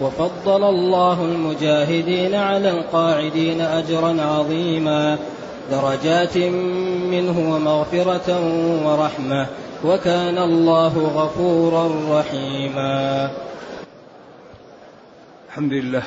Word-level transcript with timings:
وفضل 0.00 0.64
الله 0.64 1.24
المجاهدين 1.24 2.34
على 2.34 2.70
القاعدين 2.70 3.60
أجرا 3.60 4.22
عظيما 4.22 5.18
درجات 5.70 6.36
منه 7.10 7.54
ومغفرة 7.54 8.28
ورحمة 8.86 9.46
وكان 9.84 10.38
الله 10.38 10.98
غفورا 10.98 12.20
رحيما. 12.20 13.30
الحمد 15.48 15.72
لله 15.72 16.02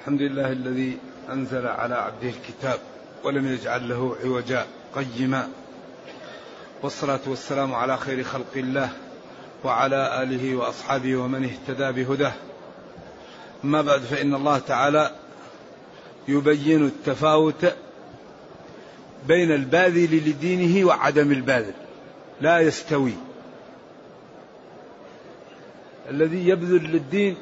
الحمد 0.00 0.22
لله 0.22 0.52
الذي 0.52 0.98
أنزل 1.32 1.66
على 1.66 1.94
عبده 1.94 2.28
الكتاب 2.28 2.78
ولم 3.24 3.52
يجعل 3.52 3.88
له 3.88 4.16
عوجا 4.24 4.66
قيما 4.94 5.48
والصلاة 6.82 7.20
والسلام 7.26 7.74
على 7.74 7.96
خير 7.96 8.22
خلق 8.24 8.52
الله 8.56 8.88
وعلى 9.64 10.22
آله 10.22 10.56
وأصحابه 10.56 11.16
ومن 11.16 11.44
اهتدى 11.44 12.04
بهداه. 12.04 12.32
أما 13.64 13.82
بعد 13.82 14.00
فإن 14.00 14.34
الله 14.34 14.58
تعالى 14.58 15.10
يبين 16.28 16.86
التفاوت 16.86 17.66
بين 19.28 19.52
الباذل 19.52 20.28
لدينه 20.28 20.86
وعدم 20.86 21.32
الباذل. 21.32 21.74
لا 22.40 22.60
يستوي. 22.60 23.12
الذي 26.10 26.48
يبذل 26.48 26.84
للدين 26.84 27.36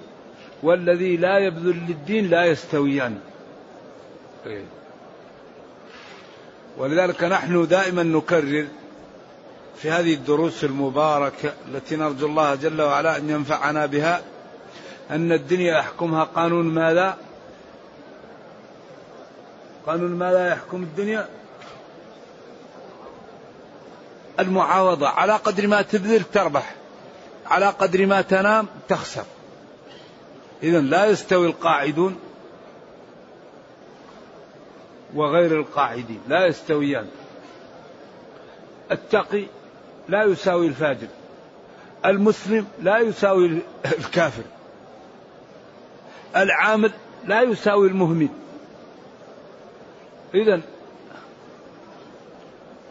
والذي 0.62 1.16
لا 1.16 1.38
يبذل 1.38 1.76
للدين 1.88 2.30
لا 2.30 2.44
يستويان. 2.44 3.18
ولذلك 6.78 7.24
نحن 7.24 7.66
دائما 7.66 8.02
نكرر 8.02 8.66
في 9.76 9.90
هذه 9.90 10.14
الدروس 10.14 10.64
المباركة 10.64 11.52
التي 11.68 11.96
نرجو 11.96 12.26
الله 12.26 12.54
جل 12.54 12.82
وعلا 12.82 13.16
أن 13.16 13.30
ينفعنا 13.30 13.86
بها 13.86 14.22
أن 15.10 15.32
الدنيا 15.32 15.78
يحكمها. 15.78 16.24
قانون 16.24 16.66
ماذا؟ 16.66 17.18
قانون 19.86 20.10
ماذا 20.10 20.48
يحكم 20.48 20.82
الدنيا؟ 20.82 21.28
المعاوضة. 24.40 25.08
على 25.08 25.32
قدر 25.32 25.66
ما 25.66 25.82
تبذل 25.82 26.22
تربح. 26.22 26.74
على 27.46 27.66
قدر 27.66 28.06
ما 28.06 28.22
تنام 28.22 28.66
تخسر. 28.88 29.24
إذا 30.62 30.80
لا 30.80 31.06
يستوي 31.06 31.46
القاعدون 31.46 32.18
وغير 35.14 35.60
القاعدين. 35.60 36.20
لا 36.28 36.46
يستويان. 36.46 37.08
التقي 38.92 39.46
لا 40.08 40.24
يساوي 40.24 40.66
الفاجر. 40.66 41.08
المسلم 42.04 42.66
لا 42.82 42.98
يساوي 42.98 43.46
الكافر. 43.98 44.42
العامل 46.36 46.92
لا 47.24 47.42
يساوي 47.42 47.88
المهمل. 47.88 48.28
إذا 50.34 50.60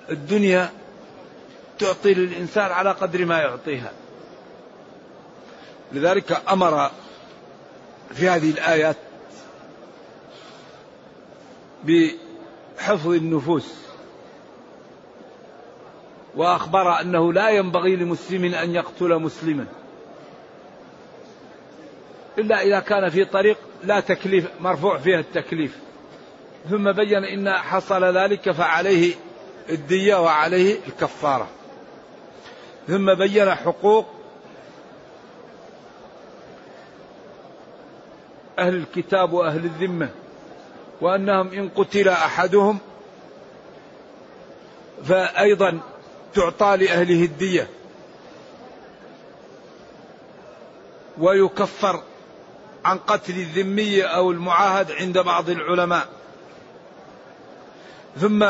الدنيا 0.10 0.70
تعطي 1.80 2.14
للإنسان 2.14 2.72
على 2.72 2.92
قدر 2.92 3.26
ما 3.26 3.40
يعطيها. 3.40 3.92
لذلك 5.92 6.42
أمر 6.50 6.92
في 8.14 8.30
هذه 8.30 8.50
الآيات 8.50 8.98
بحفظ 11.84 13.08
النفوس. 13.08 13.84
وأخبر 16.36 17.02
أنه 17.02 17.34
لا 17.34 17.50
ينبغي 17.50 17.96
لمسلم 17.96 18.54
أن 18.54 18.76
يقتل 18.76 19.20
مسلما. 19.20 19.66
إلا 22.38 22.62
إذا 22.62 22.80
كان 22.80 23.10
في 23.10 23.26
طريق 23.26 23.58
لا 23.84 24.00
تكليف 24.00 24.48
مرفوع 24.60 24.98
فيها 24.98 25.20
التكليف. 25.20 25.80
ثم 26.70 26.92
بين 26.92 27.24
إن 27.24 27.50
حصل 27.50 28.18
ذلك 28.18 28.52
فعليه 28.52 29.16
الدية 29.70 30.16
وعليه 30.16 30.78
الكفارة. 30.88 31.48
ثم 32.88 33.14
بين 33.14 33.56
حقوق 33.56 34.06
أهل 38.60 38.76
الكتاب 38.76 39.34
وأهل 39.34 39.66
الذمة 39.66 40.10
وأنهم 41.02 41.48
إن 41.48 41.70
قتل 41.70 42.10
أحدهم 42.10 42.80
فايضا 45.04 45.80
تعطى 46.36 46.78
لأهله 46.78 47.24
الدية. 47.24 47.68
ويكفر 51.18 52.04
عن 52.86 52.98
قتل 52.98 53.34
الذمي 53.34 54.04
أو 54.04 54.32
المعاهد 54.32 54.92
عند 54.92 55.18
بعض 55.18 55.50
العلماء. 55.50 56.08
ثم 58.18 58.46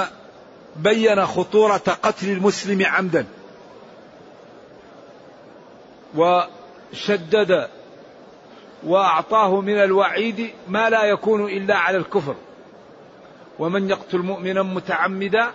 بين 0.76 1.26
خطورة 1.26 1.78
قتل 1.78 2.30
المسلم 2.30 2.86
عمدا. 2.86 3.26
وشدد 6.16 7.70
وأعطاه 8.84 9.62
من 9.62 9.78
الوعيد 9.78 10.50
ما 10.68 10.90
لا 10.90 11.04
يكون 11.04 11.46
إلا 11.46 11.76
على 11.76 11.98
الكفر. 11.98 12.36
ومن 13.60 13.90
يقتل 13.90 14.18
مؤمنا 14.18 14.64
متعمدا 14.64 15.52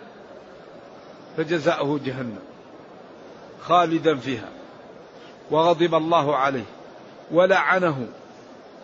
فجزاؤه 1.39 2.01
جهنم 2.05 2.39
خالدا 3.63 4.17
فيها 4.17 4.49
وغضب 5.51 5.95
الله 5.95 6.37
عليه 6.37 6.65
ولعنه 7.31 8.07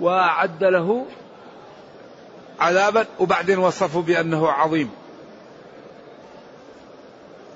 وأعد 0.01 0.65
له 0.65 1.07
عذابا 2.61 3.07
وبعدين 3.21 3.59
وصفه 3.59 4.03
بأنه 4.03 4.49
عظيم. 4.51 4.91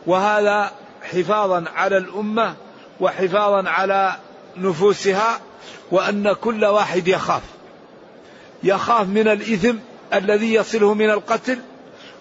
وهذا 0.07 0.71
حفاظا 1.03 1.65
على 1.75 1.97
الأمة 1.97 2.55
وحفاظا 3.01 3.69
على 3.69 4.17
نفوسها 4.57 5.41
وأن 5.91 6.33
كل 6.33 6.65
واحد 6.65 7.09
يخاف. 7.09 7.43
يخاف 8.63 9.07
من 9.07 9.29
الإثم 9.29 9.77
الذي 10.15 10.55
يصله 10.55 10.95
من 10.95 11.11
القتل 11.11 11.59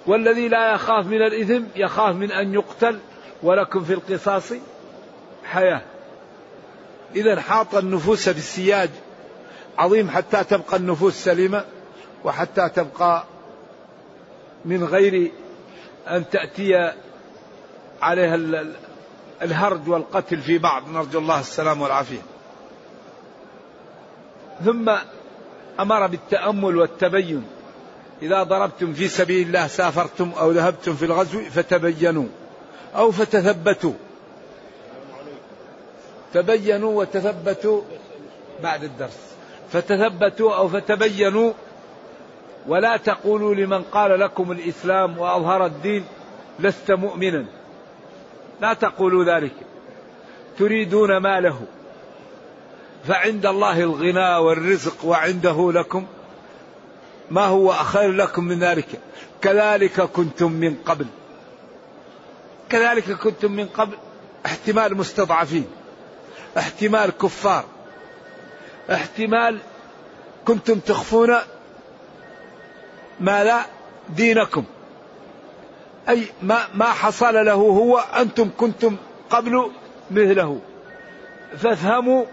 والذي 0.07 0.47
لا 0.47 0.73
يخاف 0.73 1.05
من 1.05 1.21
الإثم 1.21 1.63
يخاف 1.75 2.15
من 2.15 2.31
أن 2.31 2.53
يقتل 2.53 2.99
ولكم 3.43 3.83
في 3.83 3.93
القصاص 3.93 4.53
حياة. 5.43 5.81
إذا 7.15 7.41
حاط 7.41 7.75
النفوس 7.75 8.29
بالسياج 8.29 8.89
عظيم 9.77 10.09
حتى 10.09 10.43
تبقى 10.43 10.77
النفوس 10.77 11.13
سليمة 11.13 11.65
وحتى 12.23 12.69
تبقى 12.69 13.23
من 14.65 14.83
غير 14.83 15.31
أن 16.07 16.29
تأتي 16.29 16.93
عليها 18.01 18.65
الهرج 19.41 19.89
والقتل 19.89 20.37
في 20.37 20.57
بعض. 20.57 20.89
نرجو 20.89 21.19
الله 21.19 21.39
السلام 21.39 21.81
والعافية. 21.81 22.21
ثم 24.65 24.91
أمر 25.79 26.07
بالتأمل 26.07 26.77
والتبين. 26.77 27.56
إذا 28.21 28.43
ضربتم 28.43 28.93
في 28.93 29.07
سبيل 29.07 29.47
الله 29.47 29.67
سافرتم 29.67 30.31
أو 30.39 30.51
ذهبتم 30.51 30.95
في 30.95 31.05
الغزو 31.05 31.41
فتبينوا 31.41 32.27
أو 32.95 33.11
فتثبتوا. 33.11 33.93
تبينوا 36.33 36.99
وتثبتوا 36.99 37.81
بعد 38.63 38.83
الدرس. 38.83 39.35
فتثبتوا 39.71 40.55
أو 40.55 40.67
فتبينوا. 40.67 41.53
ولا 42.67 42.97
تقولوا 42.97 43.55
لمن 43.55 43.81
قال 43.83 44.19
لكم 44.19 44.51
الإسلام 44.51 45.17
وأظهر 45.17 45.65
الدين 45.65 46.05
لست 46.59 46.91
مؤمنا. 46.91 47.45
لا 48.61 48.73
تقولوا 48.73 49.23
ذلك. 49.23 49.53
تريدون 50.59 51.17
ماله. 51.17 51.61
فعند 53.07 53.45
الله 53.45 53.79
الغنى 53.79 54.35
والرزق 54.35 55.05
وعنده 55.05 55.71
لكم. 55.71 56.05
ما 57.31 57.45
هو 57.45 57.73
خير 57.73 58.11
لكم 58.11 58.43
من 58.43 58.59
ذلك؟ 58.59 58.99
كذلك 59.41 60.01
كنتم 60.01 60.51
من 60.51 60.75
قبل. 60.85 61.05
كذلك 62.69 63.11
كنتم 63.11 63.51
من 63.51 63.65
قبل. 63.65 63.97
احتمال 64.45 64.97
مستضعفين. 64.97 65.65
احتمال 66.57 67.11
كفار. 67.11 67.65
احتمال 68.91 69.59
كنتم 70.45 70.79
تخفون 70.79 71.35
ما 73.19 73.43
لا 73.43 73.65
دينكم. 74.09 74.63
أي 76.09 76.23
ما, 76.41 76.59
ما 76.73 76.85
حصل 76.85 77.45
له 77.45 77.53
هو 77.53 77.97
أنتم 77.97 78.49
كنتم 78.57 78.95
قبل 79.29 79.71
مثله. 80.11 80.59
فافهموا 81.57 82.25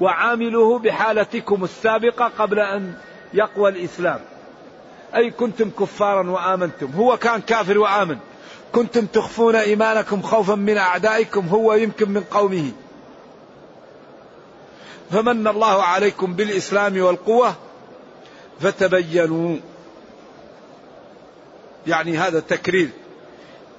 وعاملوه 0.00 0.78
بحالتكم 0.78 1.64
السابقة 1.64 2.24
قبل 2.38 2.58
أن 2.58 2.94
يقوى 3.34 3.70
الإسلام. 3.70 4.20
أي 5.14 5.30
كنتم 5.30 5.70
كفارا 5.70 6.30
وآمنتم. 6.30 6.90
هو 6.92 7.16
كان 7.16 7.40
كافر 7.40 7.78
وآمن. 7.78 8.18
كنتم 8.72 9.06
تخفون 9.06 9.56
إيمانكم 9.56 10.22
خوفا 10.22 10.54
من 10.54 10.76
أعدائكم. 10.76 11.48
هو 11.48 11.74
يمكن 11.74 12.10
من 12.10 12.20
قومه. 12.20 12.72
فمن 15.10 15.48
الله 15.48 15.82
عليكم 15.82 16.34
بالإسلام 16.34 17.00
والقوة 17.00 17.54
فتبينوا. 18.60 19.56
يعني 21.86 22.18
هذا 22.18 22.40
تكرير. 22.40 22.88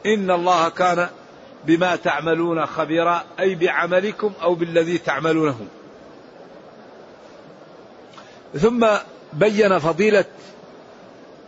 إن 0.05 0.31
الله 0.31 0.69
كان 0.69 1.09
بما 1.65 1.95
تعملون 1.95 2.65
خبيرا. 2.65 3.23
أي 3.39 3.55
بعملكم 3.55 4.33
أو 4.41 4.55
بالذي 4.55 4.97
تعملونه. 4.97 5.67
ثم 8.59 8.87
بين 9.35 9.79
فضيلة 9.79 10.25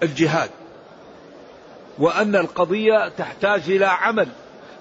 الجهاد 0.04 0.50
وأن 2.00 2.36
القضية 2.36 3.08
تحتاج 3.08 3.62
إلى 3.68 3.86
عمل 3.86 4.28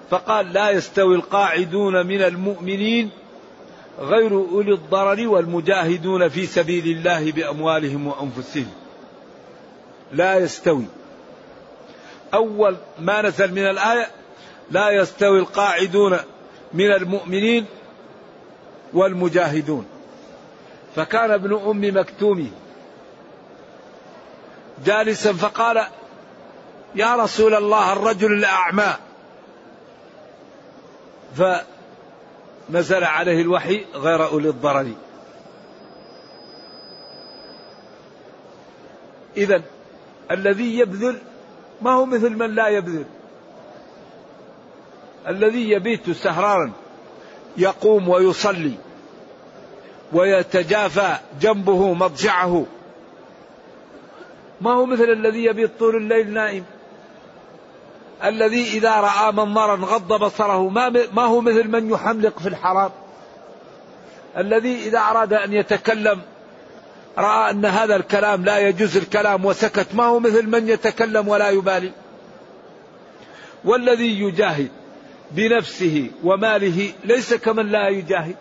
فقال 0.09 0.53
لا 0.53 0.69
يستوي 0.69 1.15
القاعدون 1.15 2.07
من 2.07 2.21
المؤمنين 2.21 3.09
غير 3.99 4.31
أولي 4.31 4.73
الضرر 4.73 5.27
والمجاهدون 5.27 6.29
في 6.29 6.45
سبيل 6.45 6.85
الله 6.97 7.31
بأموالهم 7.31 8.07
وأنفسهم. 8.07 8.71
لا 10.11 10.37
يستوي. 10.37 10.85
أول 12.33 12.75
ما 12.99 13.21
نزل 13.21 13.51
من 13.51 13.69
الآية 13.69 14.07
لا 14.71 14.89
يستوي 14.89 15.39
القاعدون 15.39 16.17
من 16.73 16.91
المؤمنين 16.91 17.65
والمجاهدون. 18.93 19.85
فكان 20.95 21.31
ابن 21.31 21.53
أم 21.53 21.99
مكتوم 21.99 22.51
جالسا 24.85 25.33
فقال 25.33 25.85
يا 26.95 27.15
رسول 27.15 27.55
الله 27.55 27.93
الرجل 27.93 28.33
الأعمى. 28.33 28.93
فنزل 31.35 33.03
عليه 33.03 33.41
الوحي 33.41 33.85
غير 33.95 34.25
أولي 34.25 34.49
الضرر. 34.49 34.91
إذا 39.37 39.61
الذي 40.31 40.79
يبذل 40.79 41.19
ما 41.81 41.91
هو 41.91 42.05
مثل 42.05 42.29
من 42.29 42.55
لا 42.55 42.67
يبذل. 42.67 43.05
الذي 45.27 45.69
يبيت 45.69 46.11
سهرارا 46.11 46.71
يقوم 47.57 48.09
ويصلي 48.09 48.73
ويتجافى 50.13 51.15
جنبه 51.41 51.93
مضجعه. 51.93 52.65
ما 54.61 54.71
هو 54.71 54.85
مثل 54.85 55.03
الذي 55.03 55.43
يبيت 55.43 55.71
طول 55.79 55.95
الليل 55.95 56.33
نائم؟ 56.33 56.63
الذي 58.23 58.63
إذا 58.77 58.91
رأى 58.91 59.31
منظرا 59.31 59.75
غض 59.75 60.23
بصره 60.23 60.69
ما, 60.69 60.89
ما 61.13 61.23
هو 61.23 61.41
مثل 61.41 61.67
من 61.67 61.89
يحملق 61.89 62.39
في 62.39 62.47
الحرام؟ 62.49 62.91
الذي 64.37 64.87
إذا 64.87 64.99
أراد 64.99 65.33
أن 65.33 65.53
يتكلم 65.53 66.21
رأى 67.17 67.51
أن 67.51 67.65
هذا 67.65 67.95
الكلام 67.95 68.45
لا 68.45 68.59
يجوز 68.59 68.97
الكلام 68.97 69.45
وسكت 69.45 69.95
ما 69.95 70.03
هو 70.03 70.19
مثل 70.19 70.47
من 70.47 70.69
يتكلم 70.69 71.27
ولا 71.27 71.49
يبالي؟ 71.49 71.91
والذي 73.65 74.19
يجاهد 74.19 74.69
بنفسه 75.31 76.09
وماله 76.23 76.91
ليس 77.03 77.33
كمن 77.33 77.67
لا 77.67 77.87
يجاهد. 77.89 78.35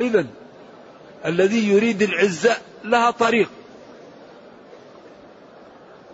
إذا 0.00 0.26
الذي 1.26 1.68
يريد 1.68 2.02
العزة 2.02 2.56
لها 2.84 3.10
طريق. 3.10 3.50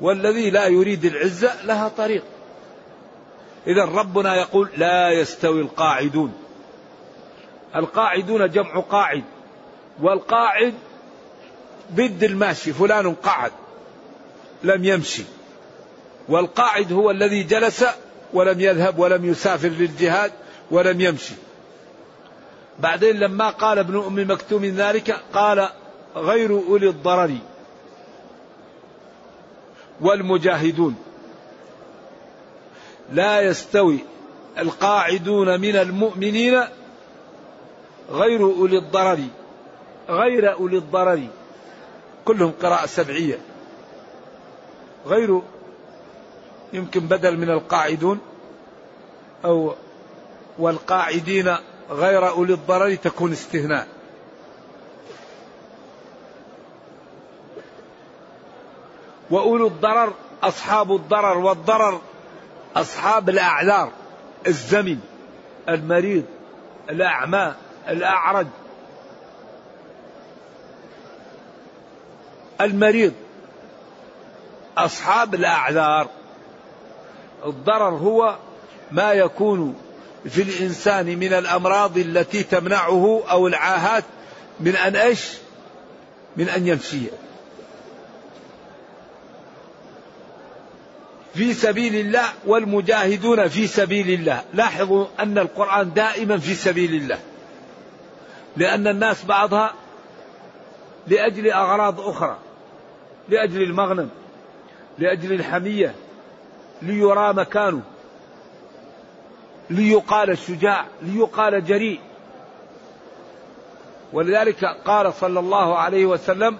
والذي 0.00 0.50
لا 0.50 0.66
يريد 0.66 1.04
العزة 1.04 1.62
لها 1.64 1.88
طريق. 1.88 2.24
إذا 3.66 3.84
ربنا 3.84 4.36
يقول 4.36 4.68
لا 4.76 5.10
يستوي 5.10 5.60
القاعدون. 5.60 6.32
القاعدون 7.76 8.50
جمع 8.50 8.80
قاعد 8.80 9.24
والقاعد 10.02 10.74
ضد 11.92 12.24
الماشي 12.24 12.72
فلان 12.72 13.14
قعد 13.14 13.52
لم 14.64 14.84
يمشي. 14.84 15.22
والقاعد 16.28 16.92
هو 16.92 17.10
الذي 17.10 17.42
جلس 17.42 17.84
ولم 18.32 18.60
يذهب 18.60 18.98
ولم 18.98 19.24
يسافر 19.24 19.68
للجهاد 19.68 20.32
ولم 20.70 21.00
يمشي. 21.00 21.34
بعدين 22.78 23.16
لما 23.16 23.50
قال 23.50 23.78
ابن 23.78 23.96
أم 23.96 24.30
مكتوم 24.30 24.64
ذلك 24.64 25.16
قال 25.32 25.68
غير 26.16 26.50
أولي 26.68 26.88
الضرر 26.88 27.36
والمجاهدون. 30.00 30.96
لا 33.12 33.40
يستوي 33.40 33.98
القاعدون 34.58 35.60
من 35.60 35.76
المؤمنين 35.76 36.64
غير 38.10 38.42
أولي 38.42 38.78
الضرر 38.78 39.20
غير 40.08 40.52
أولي 40.52 40.76
الضرر. 40.76 41.26
كلهم 42.24 42.52
قراءة 42.62 42.86
سبعية. 42.86 43.38
غير 45.06 45.42
يمكن 46.72 47.00
بدل 47.00 47.36
من 47.36 47.50
القاعدون 47.50 48.20
أو 49.44 49.74
والقاعدين 50.58 51.56
غير 51.90 52.28
أولي 52.28 52.54
الضرر 52.54 52.94
تكون 52.94 53.32
استثناء 53.32 53.86
وأولو 59.30 59.66
الضرر 59.66 60.12
أصحاب 60.42 60.92
الضرر 60.92 61.38
والضرر 61.38 62.00
أصحاب 62.76 63.28
الأعذار 63.28 63.92
الزمن 64.46 64.98
المريض 65.68 66.24
الأعمى 66.90 67.54
الأعرج. 67.88 68.46
المريض 72.60 73.12
أصحاب 74.78 75.34
الأعذار. 75.34 76.08
الضرر 77.46 77.88
هو 77.88 78.36
ما 78.90 79.12
يكون 79.12 79.74
في 80.28 80.42
الإنسان 80.42 81.06
من 81.06 81.32
الأمراض 81.32 81.98
التي 81.98 82.42
تمنعه 82.42 83.22
أو 83.30 83.46
العاهات 83.46 84.04
من 84.60 84.76
أن 84.76 84.96
إيش؟ 84.96 85.32
من 86.36 86.48
أن 86.48 86.66
يمشي. 86.66 87.00
في 91.34 91.54
سبيل 91.54 91.94
الله 91.94 92.24
والمجاهدون 92.46 93.48
في 93.48 93.66
سبيل 93.66 94.10
الله. 94.10 94.42
لاحظوا 94.54 95.06
أن 95.20 95.38
القرآن 95.38 95.92
دائما 95.92 96.38
في 96.38 96.54
سبيل 96.54 96.94
الله. 96.94 97.18
لأن 98.56 98.86
الناس 98.86 99.24
بعضها 99.24 99.74
لأجل 101.06 101.50
أغراض 101.50 102.00
أخرى 102.00 102.38
لأجل 103.28 103.62
المغنم 103.62 104.10
لأجل 104.98 105.32
الحمية 105.32 105.94
ليرى 106.82 107.32
مكانه 107.32 107.82
ليقال 109.70 110.38
شجاع 110.38 110.86
ليقال 111.02 111.64
جريء. 111.64 112.00
ولذلك 114.12 114.64
قال 114.64 115.14
صلى 115.14 115.40
الله 115.40 115.78
عليه 115.78 116.06
وسلم 116.06 116.58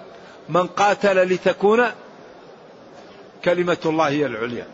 من 0.49 0.67
قاتل 0.67 1.23
لتكون 1.23 1.85
كلمة 3.45 3.77
الله 3.85 4.07
هي 4.09 4.25
العليا. 4.25 4.67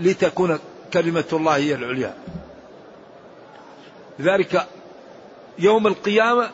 لتكون 0.00 0.58
كلمة 0.92 1.24
الله 1.32 1.56
هي 1.56 1.74
العليا. 1.74 2.14
لذلك 4.18 4.66
يوم 5.58 5.86
القيامة 5.86 6.50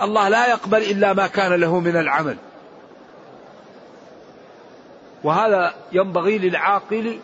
الله 0.00 0.28
لا 0.28 0.46
يقبل 0.46 0.78
إلا 0.78 1.12
ما 1.12 1.26
كان 1.26 1.52
له 1.52 1.80
من 1.80 1.96
العمل. 1.96 2.36
وهذا 5.24 5.74
ينبغي 5.92 6.38
للعاقل 6.38 7.18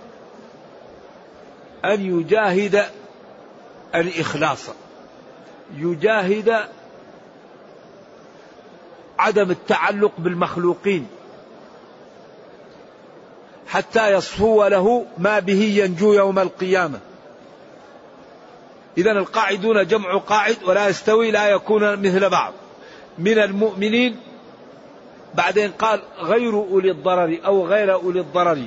أن 1.84 2.20
يجاهد 2.20 2.84
الإخلاص. 3.94 4.70
يجاهد 5.76 6.58
عدم 9.18 9.50
التعلق 9.50 10.12
بالمخلوقين. 10.18 11.06
حتى 13.74 14.12
يصفو 14.12 14.66
له 14.66 15.06
ما 15.18 15.38
به 15.38 15.62
ينجو 15.76 16.12
يوم 16.12 16.38
القيامة. 16.38 17.00
إذا 18.98 19.12
القاعدون 19.12 19.86
جمع 19.86 20.18
قاعد 20.18 20.56
ولا 20.66 20.88
يستوي 20.88 21.30
لا 21.30 21.48
يكون 21.48 21.96
مثل 21.96 22.30
بعض. 22.30 22.52
من 23.18 23.38
المؤمنين 23.38 24.16
بعدين 25.34 25.70
قال 25.70 26.00
غير 26.18 26.54
أولي 26.54 26.90
الضرر 26.90 27.38
أو 27.44 27.66
غير 27.66 27.92
أولي 27.92 28.20
الضرر. 28.20 28.64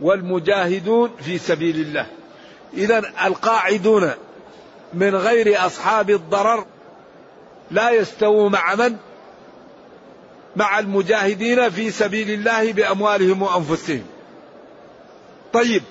والمجاهدون 0.00 1.10
في 1.20 1.38
سبيل 1.38 1.76
الله. 1.76 2.06
إذا 2.74 2.98
القاعدون 3.26 4.10
من 4.94 5.14
غير 5.16 5.66
أصحاب 5.66 6.10
الضرر 6.10 6.64
لا 7.70 7.90
يستووا 7.90 8.48
مع 8.50 8.74
من؟ 8.74 8.96
مع 10.56 10.78
المجاهدين 10.78 11.70
في 11.70 11.90
سبيل 11.90 12.30
الله 12.30 12.72
بأموالهم 12.72 13.42
وأنفسهم. 13.42 14.04
طيب 15.52 15.82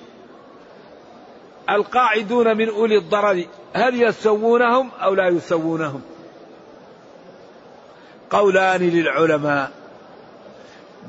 القاعدون 1.70 2.56
من 2.56 2.68
أولي 2.68 2.98
الضرر 2.98 3.44
هل 3.72 4.02
يسوونهم 4.02 4.90
أو 5.02 5.14
لا 5.14 5.28
يسوونهم؟ 5.28 6.00
قولان 8.30 8.80
للعلماء. 8.80 9.72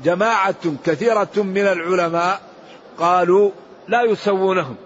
جماعة 0.04 0.74
كثيرة 0.84 1.30
من 1.36 1.66
العلماء 1.66 2.40
قالوا 2.98 3.50
لا 3.88 4.02
يسوونهم. 4.02 4.76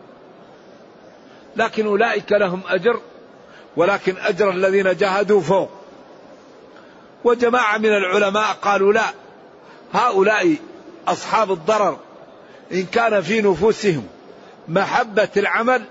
لكن 1.56 1.86
أولئك 1.86 2.32
لهم 2.32 2.60
أجر 2.68 3.00
ولكن 3.76 4.14
أجر 4.18 4.50
الذين 4.50 4.96
جاهدوا 4.96 5.40
فوق. 5.40 5.81
وجماعة 7.24 7.78
من 7.78 7.88
العلماء 7.88 8.52
قالوا 8.52 8.92
لا. 8.92 9.06
هؤلاء 9.92 10.56
أصحاب 11.08 11.52
الضرر. 11.52 11.98
إن 12.72 12.86
كان 12.86 13.20
في 13.20 13.40
نفوسهم 13.40 14.06
محبة 14.68 15.28
العمل 15.36 15.82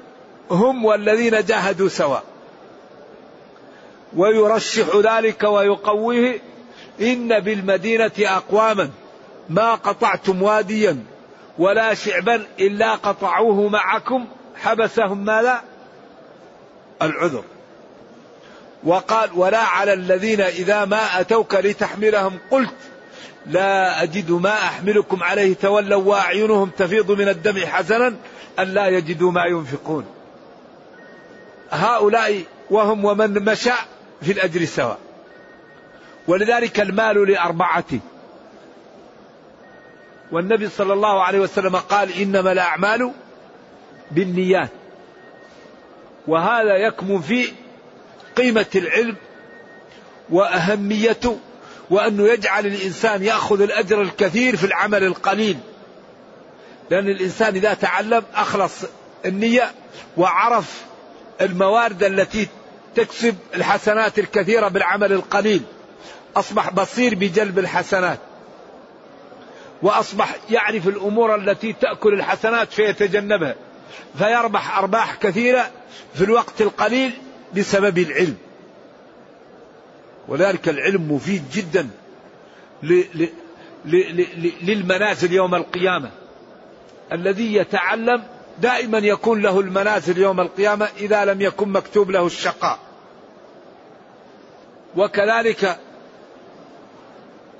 هم 0.51 0.85
والذين 0.85 1.45
جاهدوا 1.45 1.89
سواء. 1.89 2.23
ويرشح 4.15 4.95
ذلك 4.95 5.43
ويقويه 5.43 6.41
إن 7.01 7.39
بالمدينة 7.39 8.11
أقواما 8.19 8.89
ما 9.49 9.75
قطعتم 9.75 10.43
واديا 10.43 11.03
ولا 11.57 11.93
شعبا 11.93 12.47
إلا 12.59 12.95
قطعوه 12.95 13.67
معكم. 13.67 14.25
حبسهم 14.55 15.25
ماذا؟ 15.25 15.61
العذر. 17.01 17.43
وقال 18.83 19.29
ولا 19.35 19.59
على 19.59 19.93
الذين 19.93 20.41
إذا 20.41 20.85
ما 20.85 21.19
أتوك 21.19 21.55
لتحملهم 21.55 22.39
قلت 22.51 22.73
لا 23.45 24.03
أجد 24.03 24.31
ما 24.31 24.53
أحملكم 24.53 25.23
عليه 25.23 25.53
تولوا 25.53 26.03
وأعينهم 26.03 26.69
تفيض 26.77 27.11
من 27.11 27.29
الدم 27.29 27.65
حزنا 27.65 28.15
لا 28.59 28.87
يجدوا 28.87 29.31
ما 29.31 29.45
ينفقون. 29.45 30.05
هؤلاء 31.71 32.43
وهم 32.69 33.05
ومن 33.05 33.45
مشى 33.45 33.71
في 34.21 34.31
الأجر 34.31 34.65
سواء 34.65 34.97
ولذلك 36.27 36.79
المال 36.79 37.31
لأربعة. 37.31 37.85
والنبي 40.31 40.69
صلى 40.69 40.93
الله 40.93 41.23
عليه 41.23 41.39
وسلم 41.39 41.75
قال 41.75 42.13
إنما 42.21 42.51
الأعمال 42.51 43.11
بالنيات. 44.11 44.69
وهذا 46.27 46.75
يكمن 46.75 47.21
في 47.21 47.51
قيمة 48.37 48.65
العلم 48.75 49.15
وأهميته 50.29 51.39
وأنه 51.89 52.27
يجعل 52.27 52.65
الإنسان 52.65 53.23
يأخذ 53.23 53.61
الأجر 53.61 54.01
الكثير 54.01 54.55
في 54.55 54.63
العمل 54.63 55.03
القليل. 55.03 55.57
لأن 56.89 57.09
الإنسان 57.09 57.55
إذا 57.55 57.73
تعلم 57.73 58.23
أخلص 58.35 58.73
النية 59.25 59.71
وعرف 60.17 60.81
الموارد 61.41 62.03
التي 62.03 62.47
تكسب 62.95 63.35
الحسنات 63.55 64.19
الكثيرة 64.19 64.67
بالعمل 64.67 65.13
القليل. 65.13 65.61
أصبح 66.35 66.69
بصير 66.69 67.15
بجلب 67.15 67.59
الحسنات. 67.59 68.19
وأصبح 69.81 70.35
يعرف 70.49 70.87
الأمور 70.87 71.35
التي 71.35 71.73
تأكل 71.73 72.13
الحسنات 72.13 72.73
فيتجنبها. 72.73 73.55
فيربح 74.17 74.77
أرباح 74.77 75.15
كثيرة 75.15 75.69
في 76.15 76.23
الوقت 76.23 76.61
القليل 76.61 77.11
بسبب 77.55 77.97
العلم. 77.97 78.37
ولذلك 80.27 80.69
العلم 80.69 81.11
مفيد 81.11 81.43
جدا 81.53 81.89
للمنازل 84.61 85.33
يوم 85.33 85.55
القيامة. 85.55 86.11
الذي 87.11 87.55
يتعلم 87.55 88.23
دائما 88.59 88.97
يكون 88.97 89.41
له 89.41 89.59
المنازل 89.59 90.17
يوم 90.17 90.39
القيامة 90.39 90.87
إذا 90.97 91.25
لم 91.25 91.41
يكن 91.41 91.69
مكتوب 91.69 92.11
له 92.11 92.25
الشقاء. 92.25 92.79
وكذلك 94.97 95.79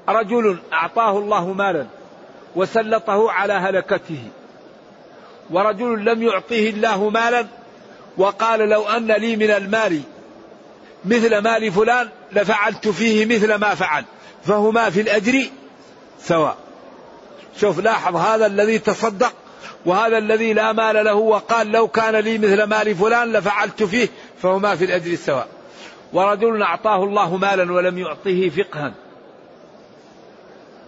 رجل 0.10 0.60
أعطاه 0.74 1.18
الله 1.18 1.54
مالا 1.54 1.88
وسلطه 2.56 3.32
على 3.32 3.54
هلكته. 3.54 4.24
ورجل 5.50 6.06
لم 6.06 6.24
يعطه 6.24 6.70
الله 6.70 7.10
مالا 7.10 7.48
وقال 8.18 8.60
لو 8.60 8.88
أن 8.88 9.08
لي 9.08 9.36
من 9.36 9.52
المال 9.52 10.02
مثل 11.06 11.38
مال 11.38 11.72
فلان 11.72 12.10
لفعلت 12.32 12.88
فيه 12.88 13.26
مثل 13.26 13.56
ما 13.56 13.76
فعل 13.76 14.06
فهما 14.44 14.90
في 14.90 15.02
الأجر 15.02 15.46
سواء. 16.20 16.58
شوف 17.60 17.80
لاحظ 17.80 18.16
هذا 18.16 18.46
الذي 18.46 18.80
تصدق 18.80 19.34
وهذا 19.86 20.18
الذي 20.18 20.54
لا 20.54 20.74
مال 20.74 21.06
له 21.06 21.16
وقال 21.16 21.72
لو 21.72 21.88
كان 21.88 22.16
لي 22.16 22.38
مثل 22.38 22.64
مال 22.64 22.96
فلان 22.96 23.34
لفعلت 23.34 23.84
فيه 23.84 24.08
فهما 24.42 24.76
في 24.76 24.86
الأجر 24.86 25.16
سواء. 25.16 25.48
ورجل 26.14 26.62
أعطاه 26.62 27.04
الله 27.04 27.38
مالا 27.38 27.74
ولم 27.74 27.98
يعطه 27.98 28.50
فقها. 28.50 28.94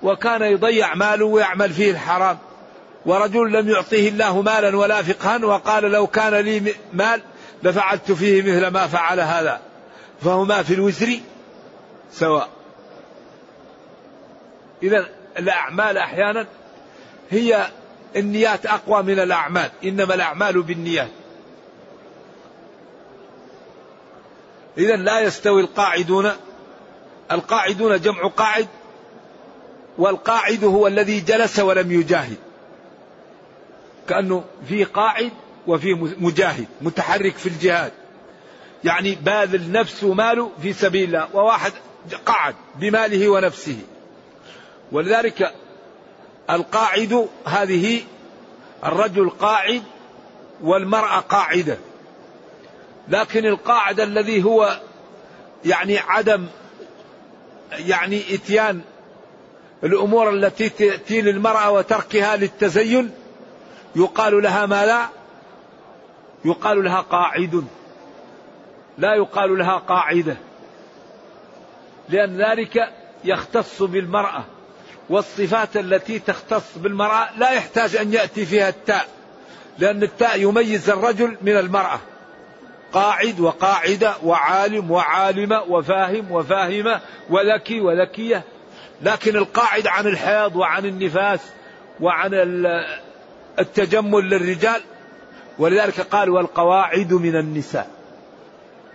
وكان 0.03 0.41
يضيع 0.41 0.95
ماله 0.95 1.25
ويعمل 1.25 1.73
فيه 1.73 1.91
الحرام. 1.91 2.37
ورجل 3.05 3.51
لم 3.51 3.69
يعطه 3.69 4.07
الله 4.07 4.41
مالا 4.41 4.77
ولا 4.77 5.01
فقها 5.01 5.45
وقال 5.45 5.83
لو 5.83 6.07
كان 6.07 6.33
لي 6.33 6.75
مال 6.93 7.21
لفعلت 7.63 8.11
فيه 8.11 8.41
مثل 8.41 8.67
ما 8.67 8.87
فعل 8.87 9.19
هذا. 9.19 9.61
فهما 10.21 10.63
في 10.63 10.73
الوزر 10.73 11.19
سواء. 12.11 12.49
إذا 14.83 15.09
الأعمال 15.39 15.97
أحيانا 15.97 16.47
هي 17.31 17.67
النيات 18.15 18.65
أقوى 18.65 19.03
من 19.03 19.19
الأعمال. 19.19 19.69
إنما 19.83 20.13
الأعمال 20.13 20.61
بالنيات. 20.61 21.11
إذا 24.77 24.95
لا 24.95 25.19
يستوي 25.19 25.61
القاعدون. 25.61 26.31
القاعدون 27.31 28.01
جمع 28.01 28.27
قاعد 28.27 28.67
والقاعد 29.97 30.63
هو 30.63 30.87
الذي 30.87 31.19
جلس 31.19 31.59
ولم 31.59 31.91
يجاهد. 31.91 32.37
كأنه 34.09 34.43
في 34.67 34.83
قاعد 34.83 35.31
وفي 35.67 35.93
مجاهد 36.19 36.65
متحرك 36.81 37.37
في 37.37 37.49
الجهاد. 37.49 37.91
يعني 38.83 39.15
باذل 39.15 39.71
نفسه 39.71 40.07
وماله 40.07 40.51
في 40.61 40.73
سبيل 40.73 41.03
الله 41.03 41.27
وواحد 41.33 41.71
قعد 42.25 42.55
بماله 42.75 43.29
ونفسه. 43.29 43.77
ولذلك 44.91 45.53
القاعد 46.49 47.27
هذه 47.45 48.01
الرجل 48.85 49.29
قاعد 49.29 49.83
والمرأة 50.61 51.19
قاعدة. 51.19 51.77
لكن 53.07 53.45
القاعد 53.45 53.99
الذي 53.99 54.43
هو 54.43 54.79
يعني 55.65 55.97
عدم 55.97 56.47
يعني 57.71 58.35
إتيان 58.35 58.81
الأمور 59.83 60.29
التي 60.29 60.69
تاتي 60.69 61.21
للمرأة 61.21 61.71
وتركها 61.71 62.35
للتزين 62.35 63.11
يقال 63.95 64.43
لها 64.43 64.65
ما 64.65 64.85
لا؟ 64.85 65.07
يقال 66.45 66.83
لها 66.83 67.01
قاعد. 67.01 67.65
لا 68.97 69.15
يقال 69.15 69.57
لها 69.57 69.77
قاعدة. 69.77 70.37
لأن 72.09 72.41
ذلك 72.41 72.89
يختص 73.23 73.83
بالمرأة 73.83 74.43
والصفات 75.09 75.77
التي 75.77 76.19
تختص 76.19 76.77
بالمرأة 76.77 77.29
لا 77.37 77.51
يحتاج 77.51 77.95
أن 77.95 78.13
يأتي 78.13 78.45
فيها 78.45 78.69
التاء 78.69 79.07
لأن 79.79 80.03
التاء 80.03 80.41
يميز 80.41 80.89
الرجل 80.89 81.37
من 81.41 81.57
المرأة. 81.57 81.99
قاعد 82.93 83.39
وقاعدة 83.39 84.13
وعالم 84.23 84.91
وعالمة 84.91 85.63
وفاهم 85.63 86.31
وفاهمة 86.31 87.01
وذكي 87.29 87.81
وذكيه 87.81 88.43
لكن 89.01 89.35
القاعد 89.35 89.87
عن 89.87 90.07
الحيض 90.07 90.55
وعن 90.55 90.85
النفاس 90.85 91.39
وعن 91.99 92.33
التجمل 93.59 94.29
للرجال 94.29 94.81
ولذلك 95.59 96.01
قال 96.01 96.29
والقواعد 96.29 97.13
من 97.13 97.35
النساء. 97.35 97.89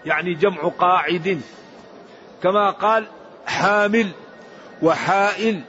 يعني 0.04 0.34
جمع 0.34 0.68
قاعد 0.68 1.40
كما 2.42 2.70
قال 2.70 3.06
حامل 3.46 4.10
وحائل 4.82 5.62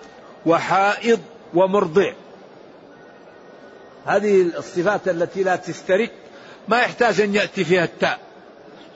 وحائض 0.45 1.19
ومرضع. 1.53 2.13
هذه 4.05 4.41
الصفات 4.41 5.07
التي 5.07 5.43
لا 5.43 5.55
تشترك 5.55 6.11
ما 6.67 6.79
يحتاج 6.79 7.21
أن 7.21 7.35
يأتي 7.35 7.63
فيها 7.63 7.83
التاء 7.83 8.19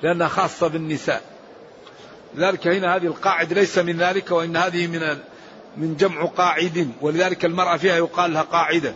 لأنها 0.04 0.28
خاصة 0.28 0.68
بالنساء. 0.68 1.22
لذلك 2.36 2.68
هنا 2.68 2.96
هذه 2.96 3.06
القاعدة 3.06 3.56
ليس 3.56 3.78
من 3.78 3.98
ذلك 3.98 4.32
وإن 4.32 4.58
هذه 4.58 4.88
من 4.88 5.18
من 5.78 5.96
جمع 5.96 6.26
قاعد 6.26 6.92
ولذلك 7.02 7.46
المرأة 7.46 7.78
فيها 7.78 7.98
يقال 7.98 8.34
لها 8.34 8.42
قاعدة. 8.42 8.94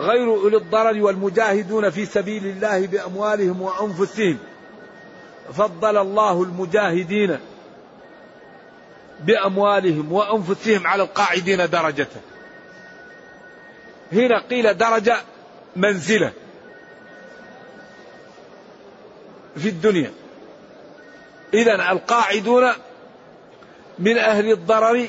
غير 0.00 0.34
أولي 0.34 0.56
الضرر 0.56 1.02
والمجاهدون 1.02 1.90
في 1.90 2.06
سبيل 2.06 2.46
الله 2.46 2.86
بأموالهم 2.86 3.62
وأنفسهم. 3.62 4.38
فضل 5.52 5.96
الله 5.96 6.42
المجاهدين 6.42 7.38
بأموالهم 9.20 10.12
وأنفسهم 10.12 10.86
على 10.86 11.02
القاعدين 11.02 11.70
درجة. 11.70 12.08
هنا 14.12 14.42
قيل 14.50 14.78
درجة 14.78 15.16
منزلة 15.76 16.32
في 19.56 19.68
الدنيا. 19.68 20.12
إذا 21.54 21.74
القاعدون 21.74 22.68
من 23.98 24.18
أهل 24.18 24.52
الضرر 24.52 25.08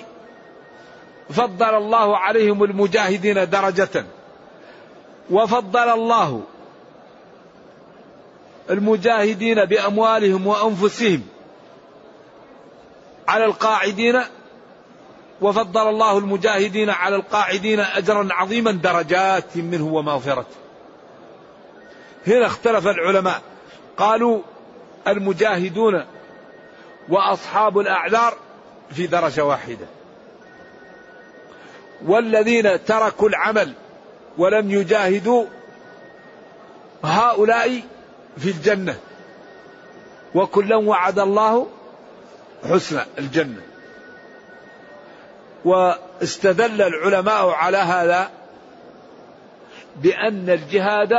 فضل 1.29 1.75
الله 1.75 2.17
عليهم 2.17 2.63
المجاهدين 2.63 3.49
درجة. 3.49 4.05
وفضل 5.31 5.89
الله 5.89 6.41
المجاهدين 8.69 9.65
بأموالهم 9.65 10.47
وأنفسهم 10.47 11.21
على 13.27 13.45
القاعدين 13.45 14.21
وفضل 15.41 15.89
الله 15.89 16.17
المجاهدين 16.17 16.89
على 16.89 17.15
القاعدين 17.15 17.79
أجرا 17.79 18.27
عظيما 18.31 18.71
درجات 18.71 19.57
منه 19.57 19.93
ومغفرة. 19.93 20.45
هنا 22.27 22.45
اختلف 22.45 22.87
العلماء. 22.87 23.41
قالوا 23.97 24.41
المجاهدون 25.07 26.05
وأصحاب 27.09 27.79
الأعذار 27.79 28.37
في 28.91 29.07
درجة 29.07 29.45
واحدة. 29.45 29.85
والذين 32.05 32.85
تركوا 32.85 33.29
العمل 33.29 33.73
ولم 34.37 34.71
يجاهدوا 34.71 35.45
هؤلاء 37.03 37.81
في 38.37 38.49
الجنة. 38.49 38.95
وكلا 40.35 40.75
وعد 40.75 41.19
الله 41.19 41.67
حسن 42.69 43.01
الجنة. 43.17 43.61
واستدل 45.65 46.81
العلماء 46.81 47.49
على 47.49 47.77
هذا 47.77 48.29
بأن 49.95 50.49
الجهاد 50.49 51.13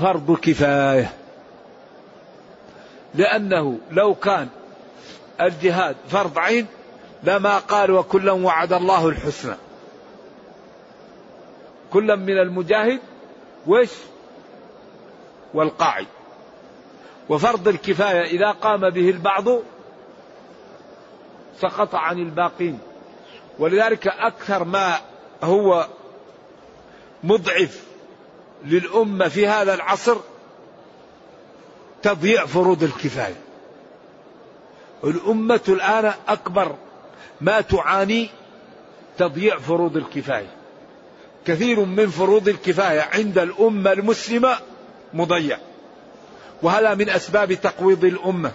فرض 0.00 0.38
كفاية. 0.42 1.12
لأنه 3.14 3.78
لو 3.90 4.14
كان 4.14 4.48
الجهاد 5.40 5.96
فرض 6.08 6.38
عين 6.38 6.66
لما 7.22 7.58
قال 7.58 7.90
وكلا 7.90 8.32
وعد 8.32 8.72
الله 8.72 9.08
الحسنى. 9.08 9.54
كلا 11.92 12.16
من 12.16 12.38
المجاهد 12.38 13.00
وش؟ 13.66 13.90
والقاعد. 15.54 16.06
وفرض 17.28 17.68
الكفاية 17.68 18.22
إذا 18.22 18.50
قام 18.50 18.90
به 18.90 19.10
البعض 19.10 19.44
سقط 21.60 21.94
عن 21.94 22.18
الباقين. 22.18 22.78
ولذلك 23.58 24.08
أكثر 24.08 24.64
ما 24.64 24.98
هو 25.42 25.86
مضعف 27.24 27.84
للأمة 28.64 29.28
في 29.28 29.46
هذا 29.46 29.74
العصر 29.74 30.16
تضييع 32.02 32.46
فروض 32.46 32.82
الكفاية. 32.82 33.40
الأمة 35.04 35.60
الآن 35.68 36.12
أكبر 36.28 36.74
ما 37.40 37.60
تعاني 37.60 38.30
تضييع 39.18 39.58
فروض 39.58 39.96
الكفاية. 39.96 40.57
كثير 41.46 41.84
من 41.84 42.06
فروض 42.06 42.48
الكفاية 42.48 43.00
عند 43.00 43.38
الأمة 43.38 43.92
المسلمة 43.92 44.56
مضيع 45.14 45.58
وهذا 46.62 46.94
من 46.94 47.10
أسباب 47.10 47.52
تقويض 47.52 48.04
الأمة. 48.04 48.52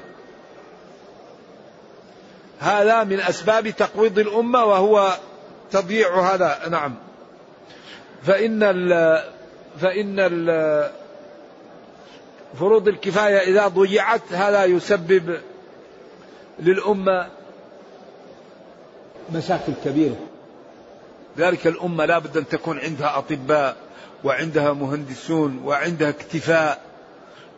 هذا 2.60 3.04
من 3.04 3.19
أسباب 3.19 3.69
تقويض 3.69 4.19
الأمة 4.19 4.65
وهو 4.65 5.17
تضييع 5.72 6.34
هذا. 6.34 6.69
نعم. 6.69 6.96
فإن 8.24 8.63
ال 8.63 9.19
فإن 9.82 10.19
ال 10.19 10.91
فروض 12.60 12.88
الكفاية 12.88 13.38
إذا 13.38 13.67
ضيعت 13.67 14.34
هذا 14.34 14.65
يسبب 14.65 15.39
للأمة 16.60 17.28
مشاكل 19.34 19.74
كبيرة. 19.86 20.33
ذلك 21.38 21.67
الأمة 21.67 22.06
لا 22.06 22.19
بد 22.19 22.38
أن 22.38 22.48
تكون 22.48 22.80
عندها 22.80 23.17
أطباء 23.17 23.78
وعندها 24.24 24.74
مهندسون 24.74 25.62
وعندها 25.63 26.10
اكتفاء. 26.10 26.82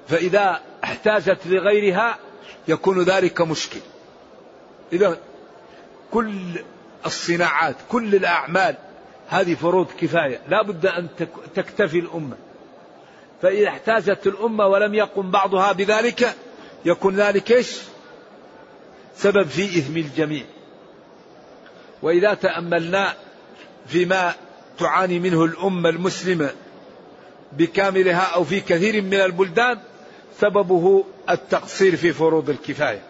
فإذا 0.08 0.62
احتاجت 0.84 1.40
لغيرها 1.46 2.18
يكون 2.68 3.04
ذلك 3.04 3.42
مشكل. 3.42 3.80
إذا 4.94 5.18
كل 6.12 6.60
الصناعات 7.06 7.76
كل 7.90 8.16
الأعمال 8.16 8.76
هذه 9.30 9.56
فروض 9.56 9.88
كفاية. 10.00 10.40
لا 10.50 10.62
بد 10.62 10.86
أن 10.86 11.08
تكتفي 11.56 12.00
الأمة. 12.00 12.38
فإذا 13.42 13.68
احتاجت 13.68 14.28
الأمة 14.28 14.68
ولم 14.68 14.94
يقم 14.94 15.32
بعضها 15.32 15.72
بذلك 15.72 16.36
يكون 16.86 17.16
ذلك 17.16 17.52
إيش؟ 17.52 17.78
سبب 19.16 19.48
في 19.48 19.80
إثم 19.80 19.98
الجميع. 19.98 20.44
وإذا 22.02 22.34
تأملنا 22.34 23.14
فيما 23.88 24.34
تعاني 24.80 25.20
منه 25.20 25.44
الأمة 25.44 25.90
المسلمة 25.90 26.52
بكاملها 27.52 28.36
أو 28.36 28.44
في 28.44 28.60
كثير 28.62 29.02
من 29.02 29.14
البلدان 29.14 29.80
سببه 30.40 31.04
التقصير 31.30 31.96
في 31.96 32.14
فروض 32.14 32.50
الكفاية. 32.50 33.02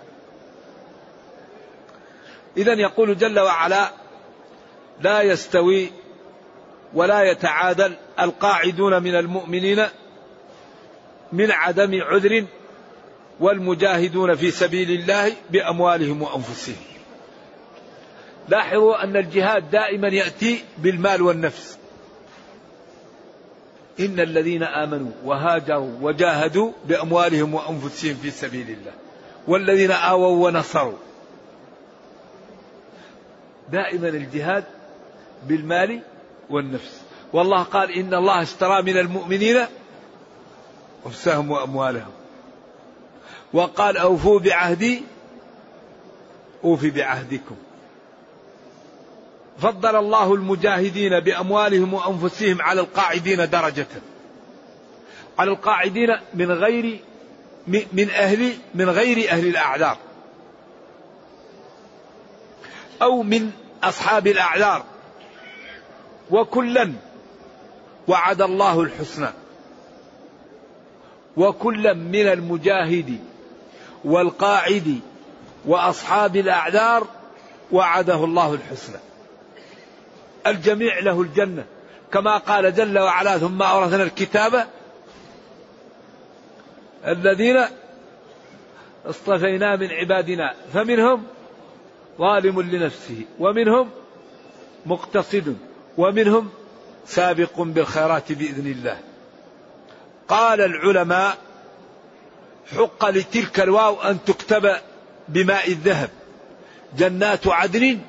إذا 2.58 2.74
يقول 2.74 3.18
جل 3.18 3.40
وعلا 3.40 3.92
لا 5.02 5.22
يستوي 5.22 5.90
ولا 6.94 7.24
يتعادل 7.32 7.96
القاعدون 8.20 9.04
من 9.04 9.16
المؤمنين 9.16 9.86
من 11.32 11.52
عدم 11.52 12.02
عذر 12.02 12.46
والمجاهدون 13.40 14.36
في 14.36 14.52
سبيل 14.52 14.92
الله 14.92 15.34
بأموالهم 15.50 16.22
وأنفسهم. 16.22 16.95
لاحظوا 18.50 19.04
أن 19.04 19.18
الجهاد 19.18 19.72
دائما 19.72 20.08
يأتي 20.08 20.64
بالمال 20.78 21.22
والنفس. 21.22 21.78
إن 24.00 24.20
الذين 24.20 24.64
آمنوا 24.64 25.12
وهاجروا 25.26 25.92
وجاهدوا 26.02 26.72
بأموالهم 26.86 27.54
وأنفسهم 27.54 28.16
في 28.16 28.32
سبيل 28.32 28.70
الله 28.70 28.92
والذين 29.48 29.92
آووا 29.92 30.48
ونصروا. 30.48 30.98
دائما 33.72 34.08
الجهاد 34.08 34.64
بالمال 35.48 36.02
والنفس. 36.50 37.02
والله 37.34 37.64
قال 37.64 37.92
إن 37.92 38.14
الله 38.14 38.42
اشترى 38.42 38.82
من 38.82 38.98
المؤمنين 38.98 39.66
أنفسهم 41.06 41.52
وأموالهم. 41.52 42.12
وقال 43.54 43.98
أوفوا 43.98 44.40
بعهدي 44.40 45.04
أوفي 46.64 46.90
بعهدكم. 46.90 47.56
فضل 49.60 49.96
الله 49.96 50.34
المجاهدين 50.34 51.20
بأموالهم 51.20 51.94
وأنفسهم 51.94 52.62
على 52.62 52.82
القاعدين 52.82 53.50
درجة. 53.50 53.88
على 55.40 55.52
القاعدين 55.52 56.10
من 56.34 56.52
غير 56.52 57.00
من 57.68 58.10
أهل 58.10 58.54
من 58.76 58.90
غير 58.90 59.30
أهل 59.30 59.48
الأعذار. 59.48 59.98
أو 63.02 63.24
من 63.24 63.52
أصحاب 63.84 64.28
الأعذار. 64.28 64.84
وكلا 66.32 66.94
وعد 68.08 68.42
الله 68.42 68.82
الحسنى. 68.82 69.30
وكلا 71.38 71.94
من 71.94 72.28
المجاهد 72.28 73.20
والقاعد 74.06 75.00
وأصحاب 75.66 76.36
الأعذار 76.36 77.08
وعده 77.72 78.24
الله 78.24 78.54
الحسنى. 78.54 79.05
الجميع 80.48 81.00
له 81.00 81.22
الجنة. 81.22 81.66
كما 82.14 82.38
قال 82.38 82.76
جل 82.76 83.00
وعلا 83.00 83.38
ثم 83.38 83.62
أورثنا 83.62 84.04
الكتاب 84.04 84.68
الذين 87.08 87.66
اصطفينا 89.06 89.76
من 89.76 89.92
عبادنا. 89.92 90.54
فمنهم 90.74 91.24
ظالم 92.18 92.62
لنفسه 92.62 93.22
ومنهم 93.40 93.90
مقتصد 94.86 95.58
ومنهم 95.98 96.50
سابق 97.06 97.62
بالخيرات 97.62 98.32
بإذن 98.32 98.68
الله. 98.68 99.00
قال 100.28 100.62
العلماء 100.62 101.38
حق 102.76 103.10
لتلك 103.10 103.60
الواو 103.60 104.02
أن 104.02 104.18
تكتب 104.26 104.76
بماء 105.30 105.72
الذهب. 105.72 106.10
جنات 106.98 107.48
عدن 107.48 108.00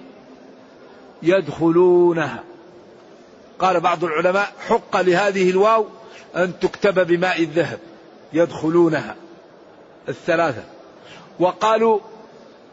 يدخلونها. 1.26 2.44
قال 3.58 3.80
بعض 3.80 4.04
العلماء 4.04 4.52
حق 4.68 5.00
لهذه 5.00 5.50
الواو 5.50 5.86
أن 6.36 6.58
تكتب 6.58 7.06
بماء 7.06 7.42
الذهب. 7.42 7.78
يدخلونها. 8.32 9.16
الثلاثة. 10.08 10.62
وقالوا 11.38 12.00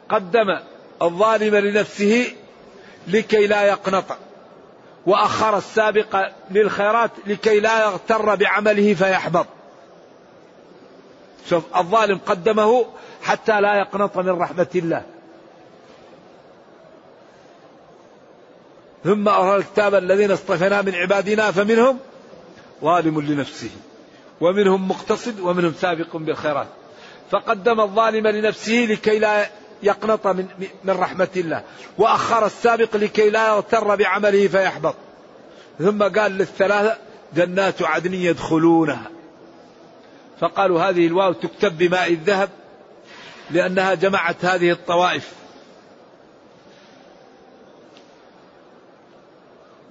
قدم 0.10 0.60
الظالم 1.02 1.56
لنفسه 1.56 2.26
لكي 3.08 3.48
لا 3.48 3.64
يقنط. 3.64 4.06
وأخر 5.06 5.58
السابق 5.58 6.28
للخيرات 6.52 7.12
لكي 7.28 7.60
لا 7.60 7.84
يغتر 7.84 8.36
بعمله 8.36 8.94
فيحبط. 8.94 9.48
شوف 11.50 11.64
الظالم 11.78 12.20
قدمه 12.26 12.86
حتى 13.24 13.62
لا 13.62 13.80
يقنط 13.80 14.18
من 14.18 14.30
رحمة 14.30 14.68
الله. 14.76 15.13
ثم 19.04 19.28
أرى 19.28 19.56
الكتاب 19.56 19.96
الذين 19.96 20.32
اصطفينا 20.32 20.82
من 20.82 20.96
عبادنا 20.96 21.52
فمنهم 21.52 22.00
ظالم 22.84 23.22
لنفسه 23.22 23.70
ومنهم 24.42 24.88
مقتصد 24.88 25.40
ومنهم 25.40 25.74
سابق 25.82 26.18
بالخيرات. 26.18 26.68
فقدم 27.32 27.80
الظالم 27.80 28.28
لنفسه 28.28 28.88
لكي 28.90 29.20
لا 29.20 29.50
يقنط 29.84 30.28
من, 30.28 30.48
من 30.84 30.94
رحمة 30.94 31.28
الله 31.36 31.64
وأخر 31.98 32.46
السابق 32.46 32.96
لكي 32.96 33.30
لا 33.30 33.48
يغتر 33.48 33.96
بعمله 33.96 34.48
فيحبط. 34.48 34.96
ثم 35.80 36.04
قال 36.04 36.32
للثلاثة 36.32 36.98
جنات 37.36 37.82
عدن 37.82 38.14
يدخلونها. 38.14 39.10
فقالوا 40.40 40.82
هذه 40.82 41.08
الواو 41.08 41.34
تكتب 41.34 41.78
بماء 41.78 42.14
الذهب 42.14 42.50
لأنها 43.52 43.94
جمعت 43.94 44.46
هذه 44.46 44.72
الطوائف. 44.72 45.43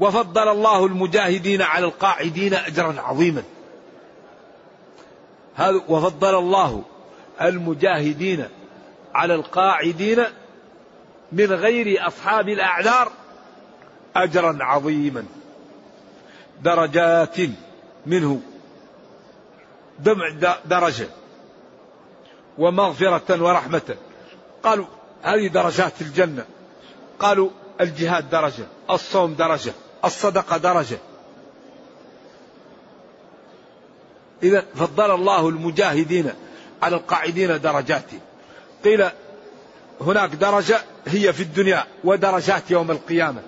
وفضل 0.02 0.48
الله 0.48 0.86
المجاهدين 0.86 1.62
على 1.62 1.86
القاعدين 1.86 2.54
أجرا 2.54 3.00
عظيما. 3.00 3.42
هذا 5.54 5.82
وفضل 5.88 6.38
الله 6.38 6.82
المجاهدين 7.40 8.48
على 9.14 9.34
القاعدين 9.34 10.24
من 11.32 11.52
غير 11.52 12.06
أصحاب 12.06 12.48
الأعذار 12.48 13.12
أجرا 14.16 14.58
عظيما. 14.60 15.24
درجات 16.62 17.36
منه 18.06 18.40
دمع 19.98 20.56
درجة 20.64 21.06
ومغفرة 22.58 23.42
ورحمة. 23.42 23.96
قالوا 24.62 24.86
هذه 25.22 25.48
درجات 25.48 26.00
الجنة. 26.00 26.44
قالوا 27.18 27.50
الجهاد 27.80 28.30
درجة 28.30 28.66
الصوم 28.90 29.34
درجة. 29.34 29.72
الصدقة 30.04 30.56
درجة. 30.56 30.98
إذا 34.42 34.64
فضل 34.74 35.14
الله 35.14 35.48
المجاهدين 35.48 36.32
على 36.82 36.96
القاعدين 36.96 37.60
درجات. 37.60 38.04
قيل 38.84 39.08
هناك 40.00 40.30
درجة 40.34 40.80
هي 41.06 41.32
في 41.32 41.42
الدنيا 41.42 41.84
ودرجات 42.04 42.70
يوم 42.70 42.90
القيامة 42.90 43.42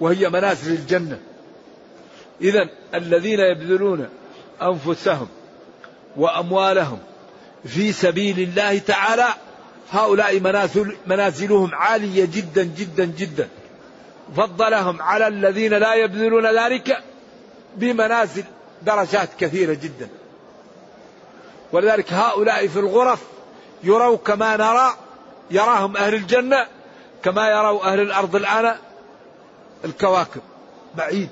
وهي 0.00 0.28
منازل 0.28 0.72
الجنة. 0.72 1.18
إذا 2.40 2.68
الذين 2.94 3.40
يبذلون 3.40 4.08
أنفسهم 4.62 5.28
وأموالهم 6.16 6.98
في 7.64 7.92
سبيل 7.92 8.38
الله 8.38 8.78
تعالى 8.78 9.28
هؤلاء 9.90 10.40
منازل 10.40 10.96
منازلهم 11.06 11.74
عالية 11.74 12.24
جدا 12.24 12.62
جدا 12.64 13.04
جدا. 13.04 13.48
فضلهم 14.36 15.02
على 15.02 15.28
الذين 15.28 15.74
لا 15.74 15.94
يبذلون 15.94 16.46
ذلك 16.46 17.02
بمنازل 17.76 18.44
درجات 18.82 19.28
كثيرة 19.38 19.74
جدا. 19.74 20.08
ولذلك 21.72 22.12
هؤلاء 22.12 22.66
في 22.66 22.78
الغرف 22.78 23.22
يروا 23.82 24.16
كما 24.16 24.56
نرى 24.56 24.94
يراهم 25.50 25.96
أهل 25.96 26.14
الجنة 26.14 26.66
كما 27.22 27.50
يروا 27.50 27.92
أهل 27.92 28.00
الأرض 28.00 28.36
الآن 28.36 28.76
الكواكب 29.84 30.40
بعيد. 30.94 31.28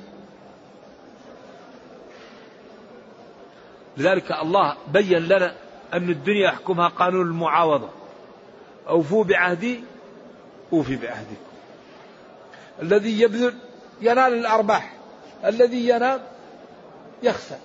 لذلك 3.97 4.33
الله 4.33 4.77
بين 4.89 5.19
لنا 5.19 5.55
أن 5.95 6.11
الدنيا 6.11 6.49
يحكمها 6.49 6.89
قانون 6.89 7.27
المعاوضة. 7.27 7.89
أوفوا 8.89 9.25
بعهدي 9.25 9.81
أوفي 10.73 10.97
بعهدكم. 10.97 11.48
الذي 12.83 13.21
يبذل 13.21 13.55
ينال 14.01 14.33
الأرباح 14.35 14.93
الذي 15.45 15.89
ينام 15.89 16.21
يخسر. 17.23 17.57